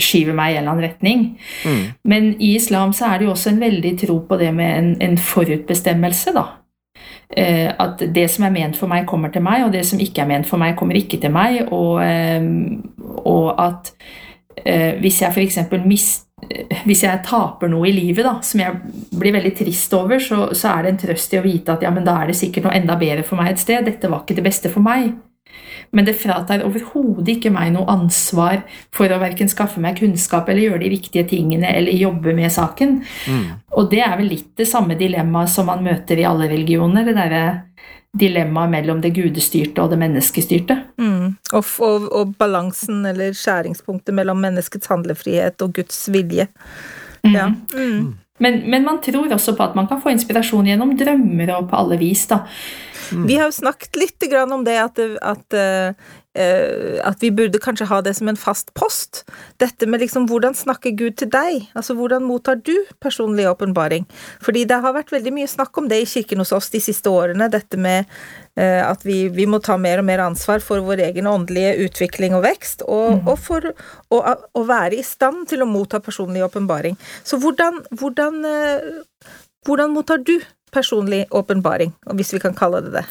[0.00, 1.26] skyver meg i en eller annen retning.
[1.64, 1.84] Mm.
[2.10, 4.90] Men i islam så er det jo også en veldig tro på det med en,
[5.06, 6.46] en forutbestemmelse, da.
[7.30, 10.24] Eh, at det som er ment for meg, kommer til meg, og det som ikke
[10.24, 11.62] er ment for meg, kommer ikke til meg.
[11.70, 12.42] Og, eh,
[13.22, 13.92] og at
[14.64, 15.62] eh, hvis jeg f.eks.
[15.84, 16.26] mister
[16.88, 18.78] hvis jeg taper noe i livet da, som jeg
[19.12, 21.90] blir veldig trist over, så, så, er det en trøst i å vite at ja,
[21.92, 23.84] men da er det sikkert noe enda bedre for meg et sted.
[23.84, 25.12] Dette var ikke det beste for meg.
[25.90, 28.60] Men det fratar overhodet ikke meg noe ansvar
[28.94, 33.00] for å verken skaffe meg kunnskap eller gjøre de riktige tingene eller jobbe med saken.
[33.26, 33.48] Mm.
[33.74, 37.04] Og det er vel litt det samme dilemmaet som man møter i alle religioner.
[37.04, 37.44] det derre
[38.12, 40.76] dilemmaet mellom det gudestyrte og det menneskestyrte.
[40.98, 41.36] Mm.
[41.52, 46.48] Og, og, og, balansen eller skjæringspunktet mellom menneskets handlefrihet og Guds vilje.
[47.22, 47.34] Mm.
[47.34, 47.46] Ja.
[47.74, 48.18] Mm.
[48.40, 51.82] Men, men, man tror også på at man kan få inspirasjon gjennom drømmer og på
[51.82, 52.24] alle vis.
[52.30, 52.42] da.
[53.12, 53.26] Mm.
[53.26, 55.92] Vi har jo snakket litt om det at, at, uh,
[57.04, 59.24] at, vi burde kanskje ha det som en fast post.
[59.58, 61.70] Dette med liksom hvordan snakker Gud til deg?
[61.74, 64.06] Altså hvordan mottar du personlig åpenbaring?
[64.44, 67.10] Fordi det har vært veldig mye snakk om det i kirken hos oss de siste
[67.10, 68.06] årene, dette med
[68.60, 72.36] uh, at vi, vi, må ta mer og mer ansvar for vår egen åndelige utvikling
[72.38, 73.28] og vekst, og, mm.
[73.30, 76.98] og for å, å, være i stand til å motta personlig åpenbaring.
[77.24, 78.42] Så hvordan, hvordan,
[79.66, 80.36] hvordan mottar du
[80.74, 83.04] personlig åpenbaring, hvis vi kan kalle det det?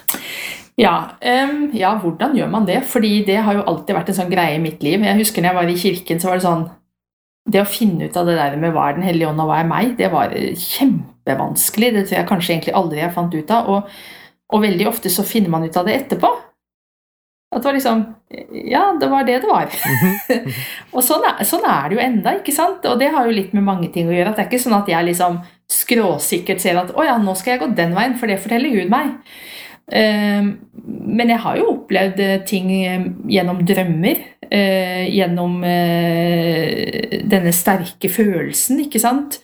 [0.80, 2.82] Ja, um, ja, hvordan gjør man det?
[2.88, 5.02] Fordi det har jo alltid vært en sånn greie i mitt liv.
[5.04, 6.70] Jeg husker når jeg var i kirken, så var det sånn
[7.50, 9.58] Det å finne ut av det der med hva er Den hellige ånd og hva
[9.64, 11.94] er meg, det var kjempevanskelig.
[11.96, 13.72] Det tror jeg kanskje egentlig aldri jeg fant ut av.
[13.74, 13.98] Og,
[14.54, 16.30] og veldig ofte så finner man ut av det etterpå.
[17.50, 18.06] At det var liksom
[18.70, 19.74] Ja, det var det det var.
[20.94, 22.86] og sånn er, sånn er, det jo enda, ikke sant?
[22.86, 24.32] Og det har jo litt med mange ting å gjøre.
[24.32, 27.54] At det er ikke sånn at jeg liksom skråsikkert ser at 'å ja, nå skal
[27.54, 29.18] jeg gå den veien', for det forteller Gud meg.
[29.92, 30.52] Ehm,
[30.86, 34.22] men jeg har jo opplevd eh, ting eh, gjennom drømmer.
[34.50, 35.62] Eh, gjennom
[37.30, 39.38] denne sterke følelsen, ikke sant.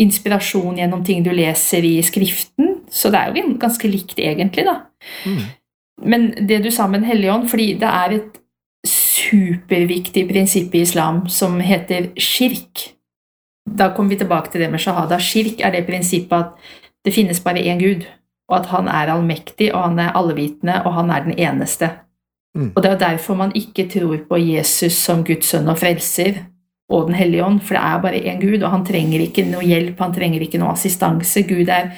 [0.00, 2.78] Inspirasjon gjennom ting du leser i Skriften.
[2.88, 4.78] Så det er jo ganske likt, egentlig, da.
[5.28, 5.42] Mm.
[6.08, 8.40] Men det du sa med Den hellige ånd, fordi det er et
[8.86, 12.95] superviktig prinsipp i islam som heter shirk
[13.66, 15.18] da kommer vi tilbake til det med shahada.
[15.18, 16.72] Shirk er det prinsippet at
[17.04, 18.06] det finnes bare én Gud,
[18.48, 21.90] og at han er allmektig, og han er allevitende, og han er den eneste.
[22.54, 22.72] Mm.
[22.74, 26.46] Og Det er derfor man ikke tror på Jesus som Guds sønn og frelser
[26.88, 29.64] og Den hellige ånd, for det er bare én Gud, og han trenger ikke noe
[29.64, 31.42] hjelp, han trenger ikke noe assistanse.
[31.42, 31.90] Gud er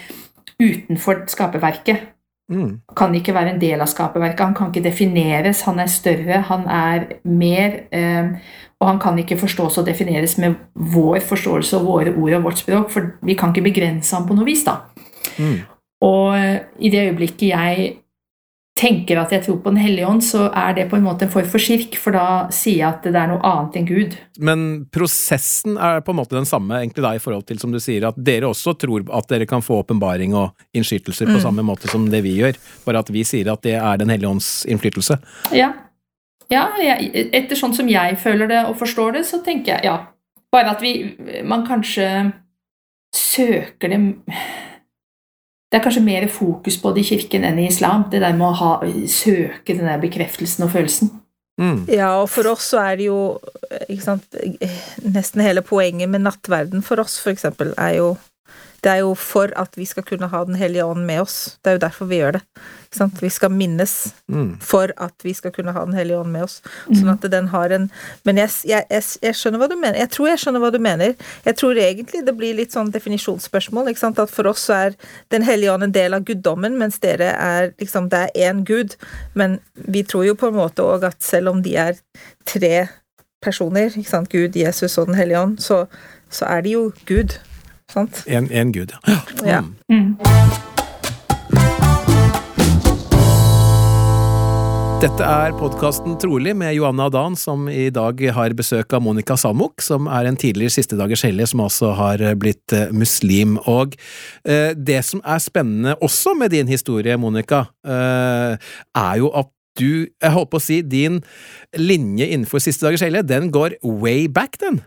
[0.61, 2.09] utenfor skaperverket.
[2.49, 2.81] Mm.
[2.97, 4.41] Kan ikke være en del av skaperverket.
[4.41, 5.63] Han kan ikke defineres.
[5.69, 7.81] Han er større, han er mer.
[7.93, 8.31] Eh,
[8.79, 12.63] og han kan ikke forstås og defineres med vår forståelse og våre ord og vårt
[12.63, 14.79] språk, for vi kan ikke begrense ham på noe vis, da.
[15.39, 15.57] Mm.
[16.07, 17.89] Og eh, i det øyeblikket jeg
[18.79, 21.33] tenker at jeg tror på Den hellige ånd, så er det på en måte en
[21.33, 24.15] form for kirk, for da sier jeg at det er noe annet enn Gud.
[24.39, 24.65] Men
[24.95, 28.07] prosessen er på en måte den samme egentlig da i forhold til, som du sier,
[28.09, 31.43] at dere også tror at dere kan få åpenbaring og innskytelser på Mm.
[31.43, 32.57] samme måte som det vi gjør,
[32.87, 35.19] bare at vi sier at det er Den hellige ånds innflytelse.
[35.53, 35.73] Ja.
[36.51, 39.99] ja jeg, etter sånn som jeg føler det og forstår det, så tenker jeg ja.
[40.53, 42.33] Bare at vi Man kanskje
[43.15, 44.01] søker det
[45.69, 48.07] Det er kanskje mer fokus på det i kirken enn i islam.
[48.13, 48.71] Det der med å ha,
[49.13, 51.13] søke den der bekreftelsen og følelsen.
[51.61, 51.83] Mm.
[51.91, 53.19] Ja, og for oss så er det jo
[53.91, 54.37] ikke sant,
[55.03, 58.13] Nesten hele poenget med nattverden for oss, for eksempel, er jo
[58.83, 61.59] Det er jo for at vi skal kunne ha Den hellige ånd med oss.
[61.65, 62.43] Det er jo derfor vi gjør det.
[63.21, 64.59] Vi skal minnes Mm.
[64.61, 66.61] for at vi skal kunne ha Den hellige ånd med oss.
[66.87, 67.91] Sånn at den har en
[68.25, 69.99] Men jeg, jeg, jeg, jeg skjønner hva du mener.
[69.99, 71.15] Jeg tror jeg skjønner hva du mener.
[71.45, 73.89] Jeg tror egentlig det blir litt sånn definisjonsspørsmål.
[73.89, 74.95] At for oss så er
[75.31, 78.97] Den hellige ånd en del av guddommen, mens dere er liksom Det er én gud.
[79.35, 81.95] Men vi tror jo på en måte òg at selv om de er
[82.47, 82.89] tre
[83.43, 83.91] personer,
[84.29, 85.87] Gud, Jesus og Den hellige ånd, så,
[86.31, 87.39] så er de jo Gud.
[87.93, 88.23] Sant?
[88.27, 89.21] En, en gud, ja.
[89.47, 89.61] Ja.
[89.89, 89.97] Mm.
[89.97, 90.17] Mm.
[94.99, 99.79] Dette er podkasten Trolig med Johanna Dan, som i dag har besøk av Monica Samuk,
[99.81, 103.55] som er en tidligere siste dagers hellige som også har blitt eh, muslim.
[103.71, 103.95] Og
[104.43, 108.59] eh, det som er spennende også med din historie, Monica, eh,
[108.99, 111.23] er jo at du, jeg holdt på å si, din
[111.79, 114.83] linje innenfor siste dagers hellige, den går way back, den.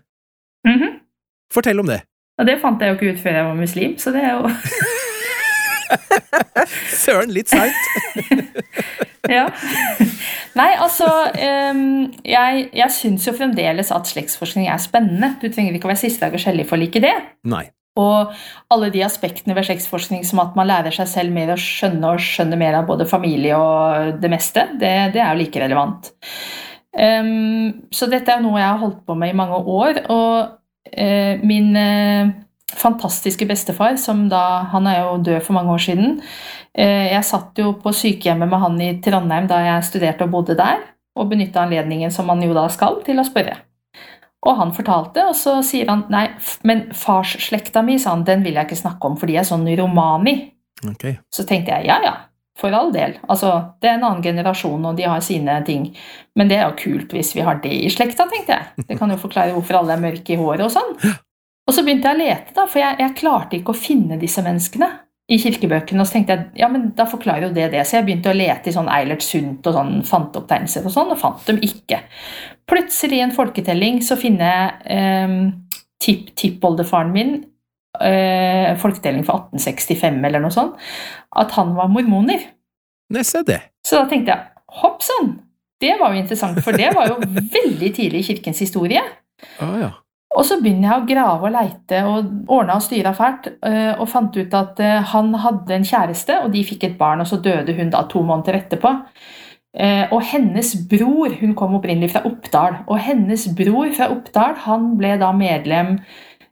[0.67, 0.99] Mhm.
[1.55, 2.03] Fortell om det.
[2.39, 4.49] Og det fant jeg jo ikke ut før jeg var muslim, så det er jo
[7.03, 7.81] Søren, litt seint.
[9.29, 9.43] Ja.
[10.57, 11.05] Nei, altså
[11.37, 15.35] Jeg, jeg syns jo fremdeles at slektsforskning er spennende.
[15.39, 17.13] Du trenger ikke å være siste dag og skjellig for å like det.
[17.47, 17.67] Nei.
[17.99, 18.31] Og
[18.71, 22.23] alle de aspektene ved slektsforskning som at man lærer seg selv mer å skjønne og
[22.23, 26.11] skjønner mer av både familie og det meste, det, det er jo like relevant.
[26.91, 30.01] Um, så dette er noe jeg har holdt på med i mange år.
[30.11, 30.60] Og
[31.43, 32.31] min eh,
[32.77, 36.21] fantastiske bestefar, som da Han er jo død for mange år siden.
[36.73, 40.55] Eh, jeg satt jo på sykehjemmet med han i Trondheim da jeg studerte og bodde
[40.55, 40.79] der,
[41.15, 43.57] og benytta anledningen som man jo da skal, til å spørre.
[44.41, 46.25] Og han fortalte, og så sier han nei,
[46.65, 49.67] men farsslekta mi, sa han, den vil jeg ikke snakke om, for de er sånn
[49.77, 50.53] romani.
[50.81, 51.19] Okay.
[51.29, 52.15] Så tenkte jeg ja, ja,
[52.61, 53.17] for all del.
[53.27, 53.51] Altså,
[53.81, 55.89] det er en annen generasjon, og de har sine ting.
[56.37, 58.87] Men det er jo kult hvis vi har det i slekta, tenkte jeg.
[58.87, 60.95] Det kan jo forklare hvorfor alle er mørke i håret og sånn.
[61.69, 64.43] Og så begynte jeg å lete, da, for jeg, jeg klarte ikke å finne disse
[64.45, 64.89] menneskene
[65.31, 66.01] i kirkebøkene.
[66.01, 67.83] Og så tenkte jeg ja, men da forklarer jo det det.
[67.87, 71.21] Så jeg begynte å lete i sånn Eilert Sundt og sånn fanteopptegnelser og sånn, og
[71.21, 72.01] fant dem ikke.
[72.69, 75.37] Plutselig i en folketelling så finner jeg eh,
[76.01, 77.37] tipp-tippoldefaren min,
[78.07, 80.77] eh, folketelling fra 1865 eller noe sånt,
[81.37, 82.43] at han var mormoner.
[83.11, 83.59] Nei, se det.
[83.85, 85.33] Så da tenkte jeg hopp sann!
[85.81, 87.17] Det var jo interessant, for det var jo
[87.57, 89.01] veldig tidlig i kirkens historie.
[89.57, 89.91] Ah, ja.
[90.31, 94.07] Og så begynner jeg å grave og leite og ordna og styra fælt, øh, og
[94.07, 97.41] fant ut at øh, han hadde en kjæreste, og de fikk et barn, og så
[97.43, 98.93] døde hun da to måneder etterpå.
[99.75, 104.93] Eh, Og hennes bror, hun kom opprinnelig fra Oppdal, og hennes bror fra Oppdal han
[104.99, 105.97] ble da medlem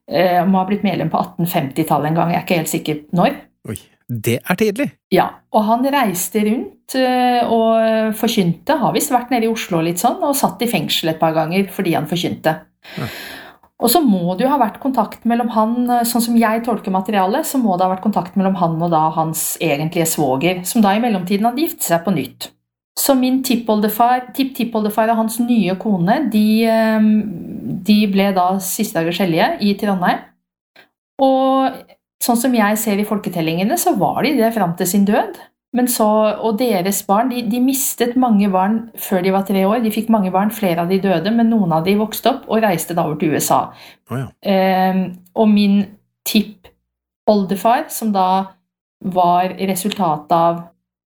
[0.10, 3.40] eh, Må ha blitt medlem på 1850-tallet en gang, jeg er ikke helt sikker når.
[3.70, 3.80] Oi.
[4.10, 4.88] Det er tidlig.
[5.14, 10.02] Ja, og han reiste rundt øh, og forkynte, har visst vært nede i Oslo litt
[10.02, 12.56] sånn, og satt i fengsel et par ganger fordi han forkynte.
[12.98, 13.10] Ja.
[13.80, 16.92] Og så må det jo ha vært kontakt mellom han, øh, sånn som jeg tolker
[16.92, 20.84] materialet, så må det ha vært kontakt mellom han og da hans egentlige svoger, som
[20.84, 22.50] da i mellomtiden hadde giftet seg på nytt.
[22.98, 27.12] Så min tippoldefar tipp-tippoldefar og hans nye kone, de, øh,
[27.86, 30.26] de ble da siste dagers hellige i Trondheim.
[31.20, 31.80] Og
[32.24, 35.40] sånn som jeg ser i folketellingene, så var de det fram til sin død.
[35.78, 36.06] Men så,
[36.42, 39.84] og deres barn de, de mistet mange barn før de var tre år.
[39.84, 42.64] De fikk mange barn, flere av de døde, men noen av de vokste opp og
[42.66, 43.68] reiste da over til USA.
[44.10, 44.26] Oh, ja.
[44.42, 45.04] Eh,
[45.38, 45.84] og min
[46.26, 48.30] tipp-oldefar, som da
[49.14, 50.64] var resultatet av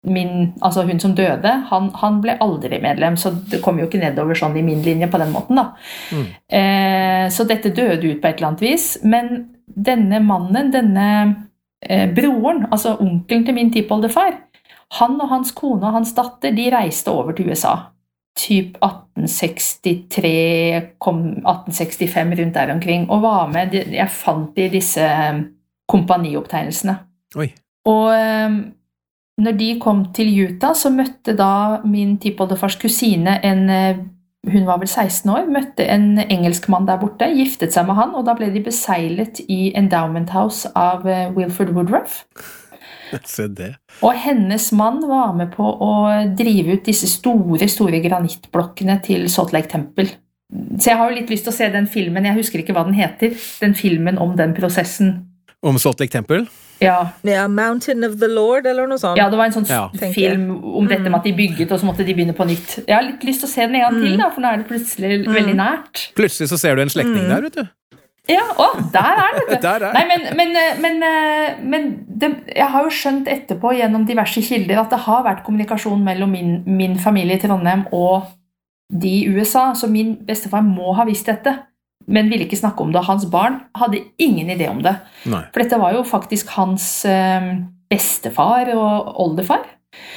[0.06, 4.02] min, altså hun som døde, han, han ble aldri medlem, så det kom jo ikke
[4.02, 5.60] nedover sånn i min linje på den måten.
[5.60, 5.66] da.
[6.12, 6.26] Mm.
[6.60, 8.86] Eh, så dette døde ut på et eller annet vis.
[9.04, 9.26] Men
[9.66, 11.08] denne mannen, denne
[11.82, 14.34] eh, broren, altså onkelen til min tippoldefar,
[15.00, 17.76] han og hans kone og hans datter de reiste over til USA.
[18.36, 20.32] Typ 1863,
[21.00, 25.44] kom 1865 rundt der omkring, og var med Jeg fant de disse eh,
[25.92, 26.98] kompaniopptegnelsene.
[27.40, 27.50] Oi.
[27.90, 28.52] Og eh,
[29.42, 34.04] når de kom til Utah, så møtte da min tippoldefars kusine en eh,
[34.46, 35.48] Hun var vel 16 år.
[35.50, 39.72] Møtte en engelskmann der borte, giftet seg med han, og da ble de beseilet i
[39.74, 42.20] Endowment House av eh, Wilford Woodruff.
[43.26, 43.72] Se det.
[44.06, 45.90] Og hennes mann var med på å
[46.38, 50.12] drive ut disse store, store granittblokkene til Salt Lake Temple.
[50.78, 52.86] Så jeg har jo litt lyst til å se den filmen, jeg husker ikke hva
[52.86, 53.34] den heter,
[53.66, 55.16] den filmen om den prosessen.
[55.66, 56.46] Om Salt Lake Temple?
[56.82, 59.18] Ja, Ja, Mountain of the Lord, eller noe sånt.
[59.18, 59.90] ja det var en sånn Ja.
[60.14, 62.80] Film om dette med at de bygget, og så måtte de begynne på nytt.
[62.88, 64.58] Jeg har litt lyst til å se den en gang til, da, for nå er
[64.64, 66.10] det plutselig veldig nært.
[66.16, 67.66] Plutselig så ser du en slektning der, vet du.
[68.28, 69.68] Ja, å, der er den, vet du.
[69.70, 74.06] Er Nei, men, men, eh, men, eh, men det, jeg har jo skjønt etterpå gjennom
[74.10, 78.26] diverse kilder at det har vært kommunikasjon mellom min, min familie i Trondheim og
[78.90, 81.54] de i USA, så min bestefar må ha visst dette,
[82.08, 83.06] men ville ikke snakke om det.
[83.08, 84.98] Hans barn hadde ingen idé om det.
[85.30, 85.44] Nei.
[85.54, 87.56] For dette var jo faktisk hans eh,
[87.92, 89.66] bestefar og oldefar.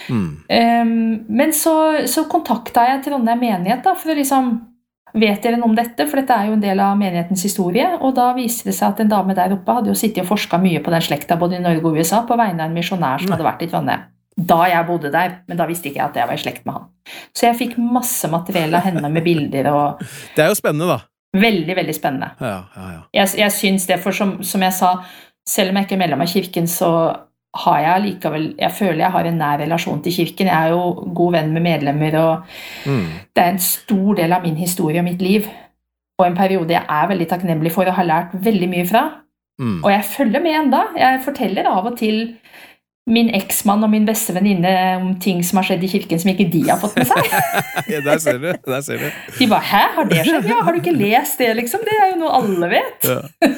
[0.09, 0.31] Mm.
[0.49, 0.91] Um,
[1.29, 1.75] men så,
[2.11, 4.57] så kontakta jeg Trondheim menighet da, for å liksom
[5.17, 6.05] Vet dere noe om dette?
[6.05, 7.87] For dette er jo en del av menighetens historie.
[8.05, 10.59] Og da viste det seg at en dame der oppe hadde jo sittet og forska
[10.61, 13.33] mye på den slekta både i Norge og USA på vegne av en misjonær som
[13.33, 14.05] hadde vært i Trondheim.
[14.37, 16.77] Da jeg bodde der, men da visste ikke jeg at jeg var i slekt med
[16.77, 16.91] han.
[17.33, 20.05] Så jeg fikk masse materiell av henne med bilder og
[20.37, 21.01] Det er jo spennende, da.
[21.37, 22.31] Veldig, veldig spennende.
[22.41, 23.01] Ja, ja, ja.
[23.15, 24.95] Jeg, jeg syns det, for som, som jeg sa,
[25.49, 26.91] selv om jeg ikke er medlem av kirken, så
[27.59, 30.47] har jeg likevel Jeg føler jeg har en nær relasjon til kirken.
[30.47, 32.43] Jeg er jo god venn med medlemmer, og
[32.87, 33.07] Mm.
[33.37, 35.49] det er en stor del av min historie og mitt liv.
[36.19, 39.03] Og en periode jeg er veldig takknemlig for og har lært veldig mye fra.
[39.61, 39.85] Mm.
[39.85, 40.83] Og jeg følger med enda.
[40.97, 42.37] Jeg forteller av og til
[43.09, 46.49] min eksmann og min beste venninne om ting som har skjedd i kirken som ikke
[46.53, 47.37] de har fått med seg.
[47.93, 48.51] Ja, der ser du.
[48.69, 49.07] Der ser du.
[49.39, 51.81] De bare 'hæ, har det skjedd?' Ja, har du ikke lest det, liksom?
[51.87, 53.09] Det er jo noe alle vet.
[53.09, 53.21] Ja.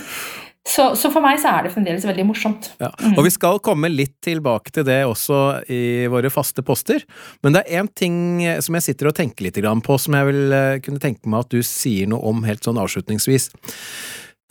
[0.71, 2.69] Så, så for meg så er det fremdeles veldig morsomt.
[2.79, 2.91] Ja.
[3.17, 5.39] Og vi skal komme litt tilbake til det også
[5.73, 7.03] i våre faste poster,
[7.43, 8.19] men det er én ting
[8.63, 11.57] som jeg sitter og tenker litt på, som jeg vil eh, kunne tenke meg at
[11.57, 13.49] du sier noe om helt sånn avslutningsvis.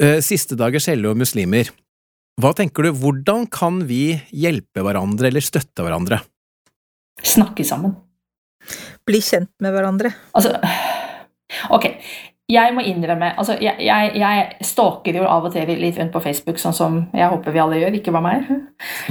[0.01, 1.69] Eh, Siste dagers hellige og muslimer.
[2.39, 6.21] Hva tenker du, hvordan kan vi hjelpe hverandre eller støtte hverandre?
[7.25, 7.97] Snakke sammen.
[9.07, 10.13] Bli kjent med hverandre.
[10.37, 10.55] Altså
[11.73, 11.87] Ok,
[12.49, 16.21] jeg må innrømme altså, jeg, jeg, jeg stalker jo av og til litt rundt på
[16.23, 18.47] Facebook, sånn som jeg håper vi alle gjør, ikke bare meg.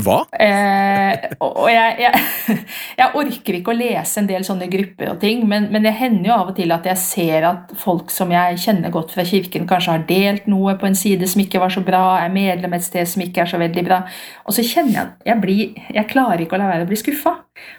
[0.03, 0.17] Hva?
[0.35, 2.11] Eh, og jeg,
[3.01, 6.33] jeg, orker ikke å lese en del sånne grupper og ting, men, men det hender
[6.33, 9.69] jo av og til at jeg ser at folk som jeg kjenner godt fra kirken,
[9.71, 12.87] kanskje har delt noe på en side som ikke var så bra, er medlem et
[12.87, 14.03] sted som ikke er så veldig bra,
[14.49, 15.57] og så kjenner jeg at jeg blir
[15.95, 17.33] Jeg klarer ikke å la være å bli skuffa.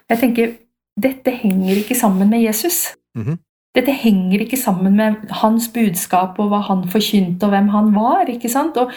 [0.09, 0.55] Jeg tenker
[0.99, 2.95] dette henger ikke sammen med Jesus.
[3.17, 3.39] Mhm.
[3.79, 8.29] Dette henger ikke sammen med hans budskap og hva han forkynte og hvem han var.
[8.31, 8.77] ikke sant?
[8.77, 8.91] Og,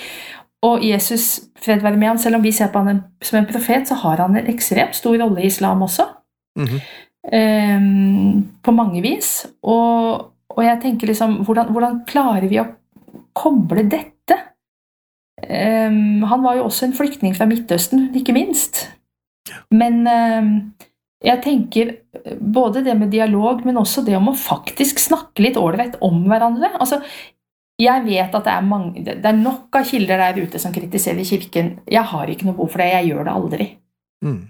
[0.66, 3.88] og Jesus, fred være med ham, selv om vi ser på han som en profet,
[3.88, 6.08] så har han en ekstremt stor rolle i islam også.
[6.58, 6.80] Mm -hmm.
[7.76, 9.46] um, på mange vis.
[9.62, 12.66] Og, og jeg tenker liksom hvordan, hvordan klarer vi å
[13.34, 14.36] koble dette?
[15.42, 18.92] Um, han var jo også en flyktning fra Midtøsten, ikke minst.
[19.70, 20.72] Men ehm,
[21.22, 21.92] jeg tenker
[22.40, 26.72] både det med dialog, men også det om å faktisk snakke litt ålreit om hverandre.
[26.82, 26.98] Altså,
[27.82, 31.26] jeg vet at det er, mange, det er nok av kilder der ute som kritiserer
[31.26, 31.76] Kirken.
[31.90, 32.90] Jeg har ikke noe behov for det.
[32.92, 33.68] Jeg gjør det aldri.
[34.24, 34.42] Mm.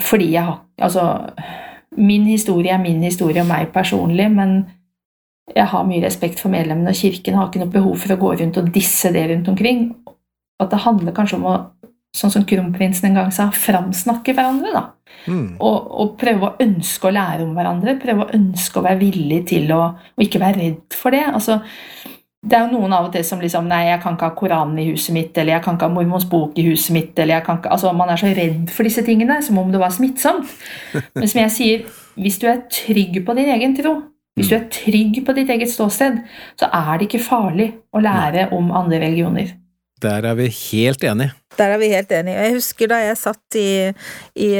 [0.00, 1.02] Fordi jeg har Altså,
[1.96, 4.64] min historie er min historie og meg personlig, men
[5.54, 8.32] jeg har mye respekt for medlemmene, og Kirken har ikke noe behov for å gå
[8.40, 9.84] rundt og disse det rundt omkring.
[10.58, 11.54] At det handler kanskje om å,
[12.12, 14.84] sånn som kronprinsen en gang sa, framsnakke hverandre, da.
[15.26, 15.56] Mm.
[15.62, 17.96] Og, og prøve å ønske å lære om hverandre.
[18.00, 21.24] Prøve å ønske å være villig til å og ikke være redd for det.
[21.30, 21.60] Altså,
[22.42, 24.80] det er jo noen av og til som liksom Nei, jeg kan ikke ha Koranen
[24.82, 27.46] i huset mitt, eller jeg kan ikke ha Mormons bok i huset mitt, eller jeg
[27.46, 30.50] kan ikke Altså, man er så redd for disse tingene, som om det var smittsomt.
[31.18, 31.84] Men som jeg sier,
[32.18, 34.00] hvis du er trygg på din egen tro,
[34.36, 36.22] hvis du er trygg på ditt eget ståsted,
[36.58, 39.52] så er det ikke farlig å lære om andre religioner.
[40.02, 41.36] Der er vi helt enige.
[41.58, 42.40] Der er vi helt enige.
[42.40, 43.92] Jeg husker da jeg satt i,
[44.34, 44.50] i,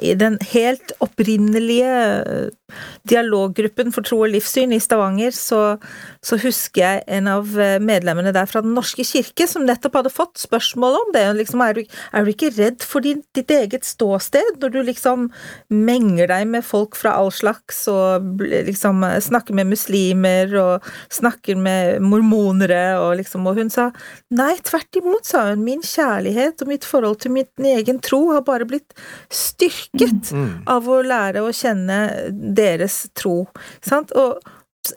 [0.00, 1.90] i den helt opprinnelige
[2.24, 2.64] eh,
[3.08, 5.76] dialoggruppen for tro og livssyn i Stavanger, så,
[6.24, 10.12] så husker jeg en av eh, medlemmene der fra Den norske kirke som nettopp hadde
[10.12, 11.24] fått spørsmål om det.
[11.40, 15.28] Liksom, er, du, er du ikke redd for din, ditt eget ståsted når du liksom
[15.68, 21.58] menger deg med folk fra all slags og liksom eh, snakker med muslimer og snakker
[21.60, 23.90] med mormonere og liksom Og hun sa
[24.32, 25.64] nei, tvert imot, sa hun.
[25.66, 25.82] Min
[26.14, 28.94] kjærlighet og mitt forhold til min egen tro har bare blitt
[29.30, 30.62] styrket Mm.
[30.66, 33.46] av å lære å kjenne deres tro.
[33.82, 34.12] Sant?
[34.12, 34.38] Og,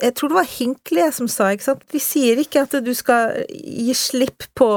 [0.02, 1.84] jeg tror det var Hinckley som sa ikke sant?
[1.94, 4.70] Vi sier ikke at du skal gi slipp på,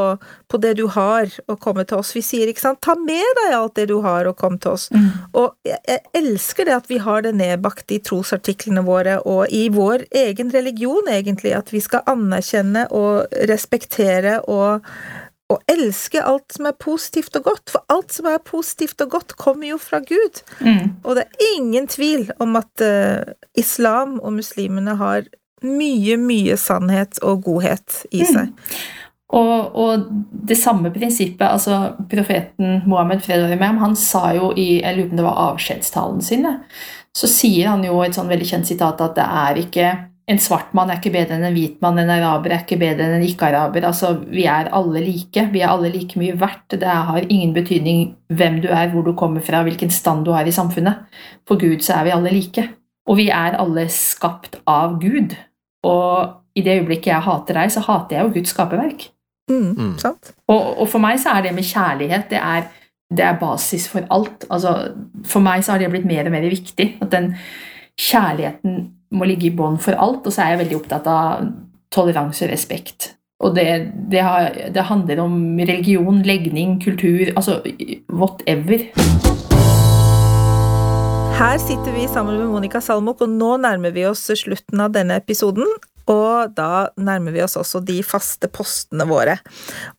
[0.48, 2.12] på, det du har, og komme til oss.
[2.14, 4.86] Vi sier ikke sant, ta med deg alt det du har, og kom til oss.
[4.94, 5.08] Mm.
[5.40, 9.66] Og jeg, jeg, elsker det at vi har det nedbakt i trosartiklene våre, og i
[9.74, 14.86] vår egen religion, egentlig, at vi skal anerkjenne og respektere og
[15.50, 19.34] å elske alt som er positivt og godt, for alt som er positivt og godt,
[19.40, 20.42] kommer jo fra Gud.
[20.62, 21.02] Mm.
[21.02, 25.26] Og det er ingen tvil om at uh, islam og muslimene har
[25.66, 28.30] mye, mye sannhet og godhet i mm.
[28.30, 28.52] seg.
[28.54, 28.80] Mm.
[29.30, 30.06] Og, og,
[30.50, 35.10] det samme prinsippet, altså profeten Mohammed fred med ham, han sa jo i jeg lurer
[35.10, 36.54] på om det var avskjedstalen sine,
[37.14, 39.92] så sier han jo et sånn veldig kjent sitat at det er ikke
[40.30, 43.06] en svart mann er ikke bedre enn en hvit mann, en araber er ikke bedre
[43.06, 43.84] enn en ikke-araber.
[43.88, 45.46] Altså, vi er alle like.
[45.50, 46.76] Vi er alle like mye verdt.
[46.78, 48.04] Det har ingen betydning
[48.38, 51.02] hvem du er, hvor du kommer fra, hvilken stand du har i samfunnet.
[51.48, 52.66] For Gud så er vi alle like.
[53.10, 55.34] Og vi er alle skapt av Gud.
[55.88, 59.08] Og i det øyeblikket jeg hater deg, så hater jeg jo Guds skaperverk.
[59.50, 59.96] Mm, mm.
[60.46, 62.68] Og, og, for meg så er det med kjærlighet det er,
[63.10, 64.46] det er basis for alt.
[64.46, 64.76] Altså,
[65.26, 66.92] for meg så har det blitt mer og mer viktig.
[67.02, 67.32] At den
[67.98, 71.48] kjærligheten må ligge i bånn for alt, og så er jeg veldig opptatt av
[71.90, 73.14] toleranse og respekt.
[73.40, 73.66] Og det,
[74.12, 77.60] det, har, det, handler om religion, legning, kultur, altså
[78.12, 78.84] whatever.
[81.40, 85.16] Her sitter vi sammen med Monica Salmok, og nå nærmer vi oss slutten av denne
[85.22, 85.64] episoden.
[86.10, 89.38] Og da nærmer vi oss også de faste postene våre.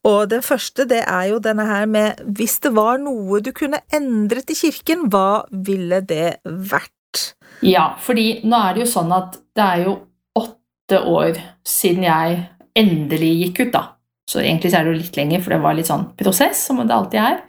[0.06, 3.82] Og den første, det er jo denne her med hvis det var noe du kunne
[3.96, 6.94] endret i kirken, hva ville det vært?
[7.66, 9.96] Ja, fordi nå er det jo sånn at det er jo
[10.38, 11.38] åtte år
[11.68, 12.40] siden jeg
[12.78, 13.84] endelig gikk ut, da.
[14.32, 16.80] Så egentlig så er det jo litt lenger, for det var litt sånn prosess, som
[16.82, 17.42] det alltid er.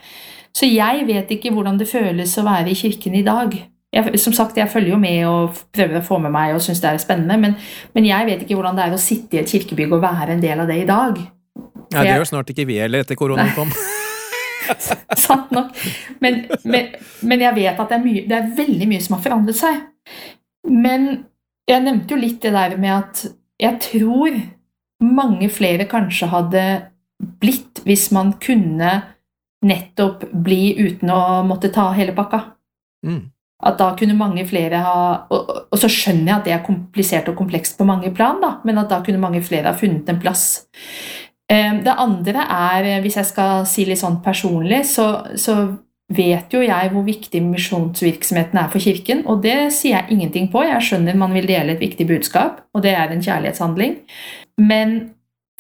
[0.52, 3.54] Så jeg vet ikke hvordan det føles å være i kirken i dag.
[3.92, 6.80] Jeg, som sagt, jeg følger jo med og prøver å få med meg og syns
[6.80, 7.56] det er spennende, men,
[7.92, 10.44] men, jeg vet ikke hvordan det er å sitte i et kirkebygg og være en
[10.44, 11.18] del av det i dag.
[11.92, 13.72] Ja, det gjør snart ikke vi heller, etter koronaen kom.
[15.24, 15.76] Sant nok.
[16.22, 19.24] Men, men, men, jeg vet at det er, mye, det er, veldig mye som har
[19.26, 19.82] forandret seg.
[20.70, 21.08] Men
[21.68, 23.24] jeg nevnte jo litt det der med at
[23.62, 24.38] jeg tror
[25.02, 26.64] mange flere kanskje hadde
[27.42, 28.94] blitt hvis man kunne
[29.62, 32.42] nettopp bli uten å måtte ta hele pakka.
[33.06, 33.22] Mm.
[33.62, 34.96] At da kunne mange flere ha
[35.30, 38.56] og, og, så skjønner jeg at det er komplisert og komplekst på mange plan, da,
[38.66, 40.64] men at da kunne mange flere ha funnet en plass.
[41.53, 45.57] Ehm, det andre er, eh, hvis jeg skal si litt sånn personlig, så, så
[46.12, 50.64] vet jo jeg hvor viktig misjonsvirksomheten er for Kirken, og det sier jeg ingenting på.
[50.66, 53.98] Jeg skjønner man vil dele et viktig budskap, og det er en kjærlighetshandling.
[54.61, 54.96] Men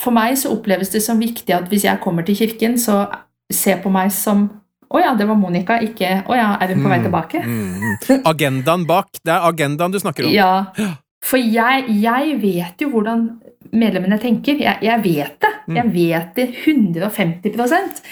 [0.00, 3.06] for meg så oppleves det som viktig at hvis jeg kommer til Kirken, så
[3.52, 4.48] se på meg som
[4.92, 7.40] å ja, det var Monica, ikke å ja, er hun på vei mm, tilbake?
[7.40, 8.18] Mm, mm.
[8.28, 9.08] Agendaen bak.
[9.24, 10.34] Det er agendaen du snakker om.
[10.34, 10.66] Ja,
[11.24, 13.22] for jeg, jeg vet jo hvordan
[13.72, 14.60] medlemmene tenker.
[14.60, 15.52] Jeg, jeg vet det.
[15.66, 15.76] Mm.
[15.78, 18.02] Jeg vet det 150%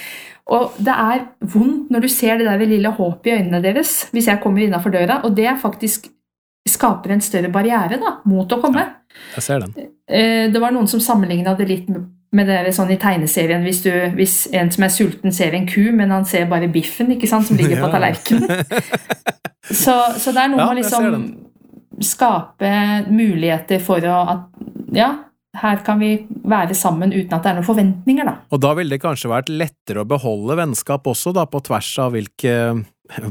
[0.54, 4.30] Og det er vondt når du ser det der lille håpet i øynene deres hvis
[4.30, 6.06] jeg kommer innafor døra, og det faktisk
[6.68, 8.84] skaper en større barriere da, mot å komme.
[8.84, 9.90] Ja, jeg ser den.
[10.06, 11.88] Eh, det var noen som sammenligna det litt
[12.30, 15.82] med det sånn i tegneserien hvis, du, hvis, en som er sulten, ser en ku,
[15.96, 18.66] men han ser bare biffen ikke sant, som ligger på tallerkenen.
[19.66, 21.08] så, så, det er noe med å liksom
[22.06, 22.70] skape
[23.10, 24.46] muligheter for å at
[24.94, 25.10] Ja,
[25.60, 26.14] her kan vi
[26.48, 28.38] være sammen uten at det er noen forventninger, da.
[28.50, 32.16] Og da ville det kanskje vært lettere å beholde vennskap også, da, på tvers av
[32.16, 32.56] hvilke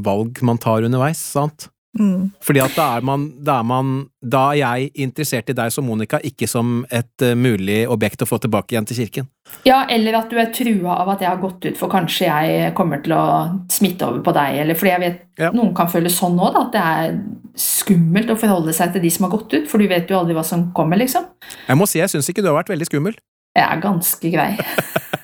[0.04, 1.70] valg man tar underveis, sant?
[1.98, 2.30] Mm.
[2.46, 3.88] Fordi at da er, man, da er man
[4.22, 8.28] Da er jeg interessert i deg som Monica, ikke som et uh, mulig objekt å
[8.30, 9.26] få tilbake igjen til kirken.
[9.66, 12.74] Ja, eller at du er trua av at jeg har gått ut, for kanskje jeg
[12.78, 13.24] kommer til å
[13.72, 14.60] smitte over på deg.
[14.62, 15.50] Eller fordi jeg vet ja.
[15.56, 17.16] noen kan føle sånn òg, at det er
[17.58, 19.66] skummelt å forholde seg til de som har gått ut.
[19.70, 21.26] For du vet jo aldri hva som kommer, liksom.
[21.66, 23.18] Jeg må si jeg syns ikke du har vært veldig skummel.
[23.58, 24.52] Jeg er ganske grei.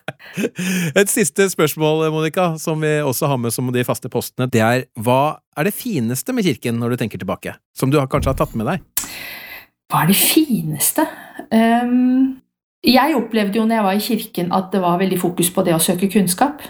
[1.01, 4.49] Et siste spørsmål, Monica, som vi også har med som de faste postene.
[4.53, 7.57] Det er hva er det fineste med kirken når du tenker tilbake?
[7.77, 8.85] Som du kanskje har tatt med deg?
[9.91, 11.07] Hva er det fineste?
[11.53, 12.41] Um,
[12.87, 15.77] jeg opplevde jo når jeg var i kirken at det var veldig fokus på det
[15.77, 16.65] å søke kunnskap.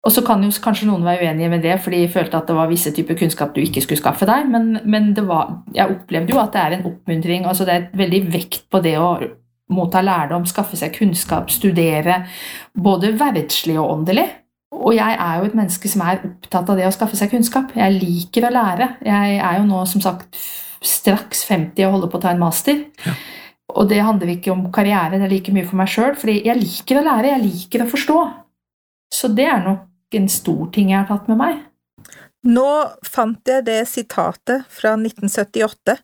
[0.00, 2.56] Og så kan jo kanskje noen være uenige med det, fordi de følte at det
[2.56, 6.40] var visse typer kunnskap du ikke skulle skaffe deg, men, men var, jeg opplevde jo
[6.40, 7.44] at det er en oppmuntring.
[7.44, 9.10] altså Det er veldig vekt på det å
[9.70, 12.24] motta lærdom, skaffe seg kunnskap, studere,
[12.74, 14.26] både verdslig og åndelig.
[14.80, 17.72] Og jeg er jo et menneske som er opptatt av det å skaffe seg kunnskap.
[17.76, 18.94] Jeg liker å lære.
[19.04, 20.38] Jeg er jo nå som sagt
[20.80, 22.84] straks 50 og holder på å ta en master.
[23.04, 23.16] Ja.
[23.78, 26.58] Og det handler ikke om karriere, det er like mye for meg sjøl, fordi jeg
[26.58, 28.20] liker å lære, jeg liker å forstå.
[29.14, 31.60] Så det er nok en stor ting jeg har tatt med meg.
[32.50, 32.70] Nå
[33.04, 35.98] fant jeg det sitatet fra 1978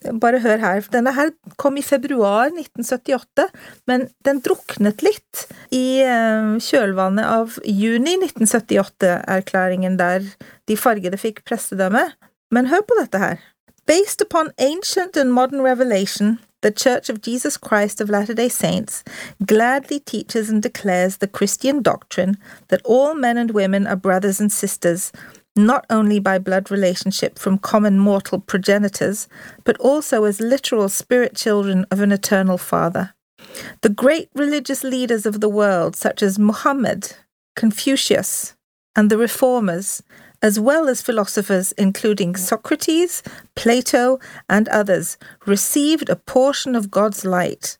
[0.00, 0.86] Bare hør her.
[0.92, 1.30] Denne her
[1.60, 3.50] kom i februar 1978,
[3.90, 5.44] men den druknet litt
[5.76, 10.24] i eh, kjølvannet av juni 1978-erklæringen der
[10.70, 12.06] de fargede fikk prestedømme.
[12.50, 13.42] Men hør på dette her.
[13.86, 19.02] Based upon ancient and modern revelation, the Church of Jesus Christ of Latter day Saints
[19.46, 22.36] gladly teaches and declares the Christian doctrine
[22.68, 25.12] that all men and women are brothers and sisters,
[25.66, 29.28] not only by blood relationship from common mortal progenitors,
[29.64, 33.14] but also as literal spirit children of an eternal Father.
[33.82, 37.14] The great religious leaders of the world, such as Muhammad,
[37.56, 38.54] Confucius,
[38.94, 40.02] and the Reformers,
[40.42, 43.22] as well as philosophers including Socrates,
[43.54, 44.18] Plato,
[44.48, 47.78] and others, received a portion of God's light.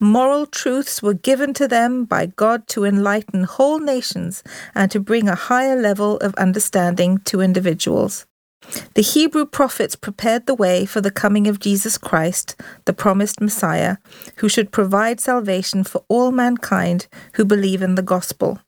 [0.00, 5.28] Moral truths were given to them by God to enlighten whole nations and to bring
[5.28, 8.24] a higher level of understanding to individuals.
[8.94, 12.54] The Hebrew prophets prepared the way for the coming of Jesus Christ,
[12.84, 13.96] the promised Messiah,
[14.36, 18.60] who should provide salvation for all mankind who believe in the gospel.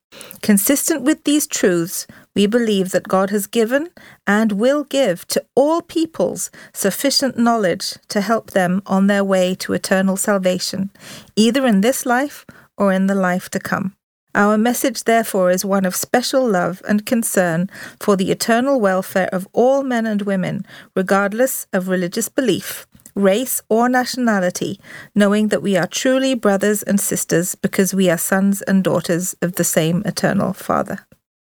[0.42, 3.90] Consistent with these truths, we believe that God has given
[4.26, 9.72] and will give to all peoples sufficient knowledge to help them on their way to
[9.72, 10.90] eternal salvation,
[11.36, 12.46] either in this life
[12.76, 13.94] or in the life to come.
[14.34, 19.48] Our message, therefore, is one of special love and concern for the eternal welfare of
[19.52, 22.86] all men and women, regardless of religious belief,
[23.16, 24.78] race, or nationality,
[25.16, 29.56] knowing that we are truly brothers and sisters because we are sons and daughters of
[29.56, 31.00] the same eternal Father.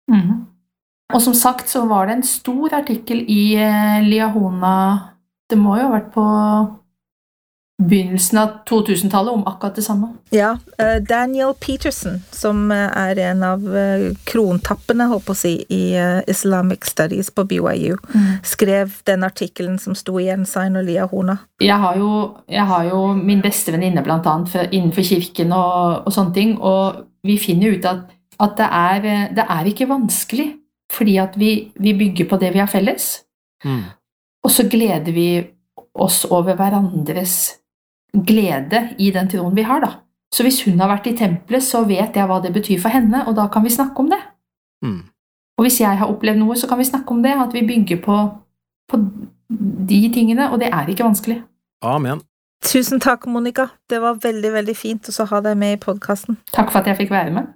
[0.09, 0.47] Mhm.
[1.13, 4.75] Og som sagt så var det en stor artikkel i eh, Liahona
[5.51, 6.23] Det må jo ha vært på
[7.81, 10.11] begynnelsen av 2000-tallet om akkurat det samme.
[10.29, 13.65] Ja, eh, Daniel Peterson, som eh, er en av
[14.29, 15.81] krontappene, holdt på å si, i
[16.29, 17.97] Islamic Studies på BYU,
[18.45, 21.39] skrev den artikkelen som sto i Ensign og Liahona.
[21.65, 22.11] Jeg har jo,
[22.47, 26.55] jeg har jo min beste venninne blant annet for- innenfor kirken og, og sånne ting,
[26.61, 28.05] og vi finner ut at,
[28.45, 29.11] at det, er,
[29.41, 30.51] det er ikke vanskelig,
[30.91, 33.23] fordi at vi, vi bygger på det vi har felles,
[33.63, 33.84] Mm.
[34.43, 35.26] og så gleder vi
[35.93, 37.59] oss over hverandres
[38.26, 39.91] glede i den troen vi har, da.
[40.34, 43.22] Så hvis hun har vært i tempelet, så vet jeg hva det betyr for henne,
[43.27, 44.19] og da kan vi snakke om det.
[44.84, 45.03] Mm.
[45.59, 48.01] Og hvis jeg har opplevd noe, så kan vi snakke om det, at vi bygger
[48.01, 48.18] på,
[48.89, 48.99] på
[49.91, 51.41] de tingene, og det er ikke vanskelig.
[51.84, 52.23] Amen.
[52.65, 53.68] Tusen takk, Monica.
[53.89, 56.38] Det var veldig, veldig fint å ha deg med i podkasten.
[56.53, 57.53] Takk for at jeg fikk være med.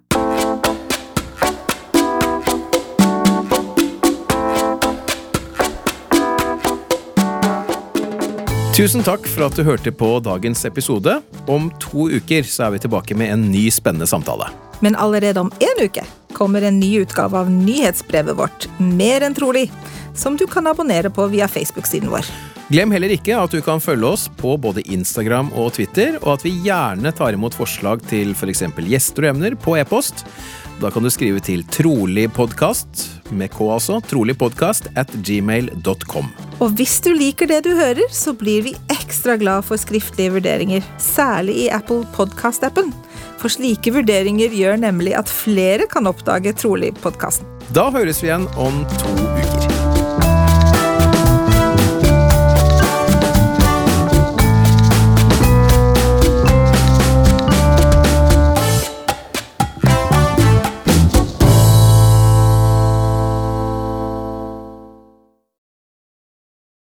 [8.76, 11.14] Tusen takk for at du hørte på dagens episode.
[11.48, 14.50] Om to uker så er vi tilbake med en ny spennende samtale.
[14.84, 16.04] Men allerede om en uke
[16.36, 19.70] kommer en ny utgave av nyhetsbrevet vårt, Mer enn trolig,
[20.12, 22.28] som du kan abonnere på via Facebook-siden vår.
[22.68, 26.44] Glem heller ikke at du kan følge oss på både Instagram og Twitter, og at
[26.44, 28.66] vi gjerne tar imot forslag til f.eks.
[28.76, 30.28] gjester og emner på e-post.
[30.84, 36.30] Da kan du skrive til troligpodkast, med k altså, troligpodkast at gmail.com.
[36.64, 40.86] Og hvis du liker det du hører, så blir vi ekstra glad for skriftlige vurderinger,
[41.02, 42.94] særlig i Apple Podcast-appen.
[43.42, 47.50] For slike vurderinger gjør nemlig at flere kan oppdage Trolig-podkasten.
[47.76, 49.75] Da høres vi igjen om to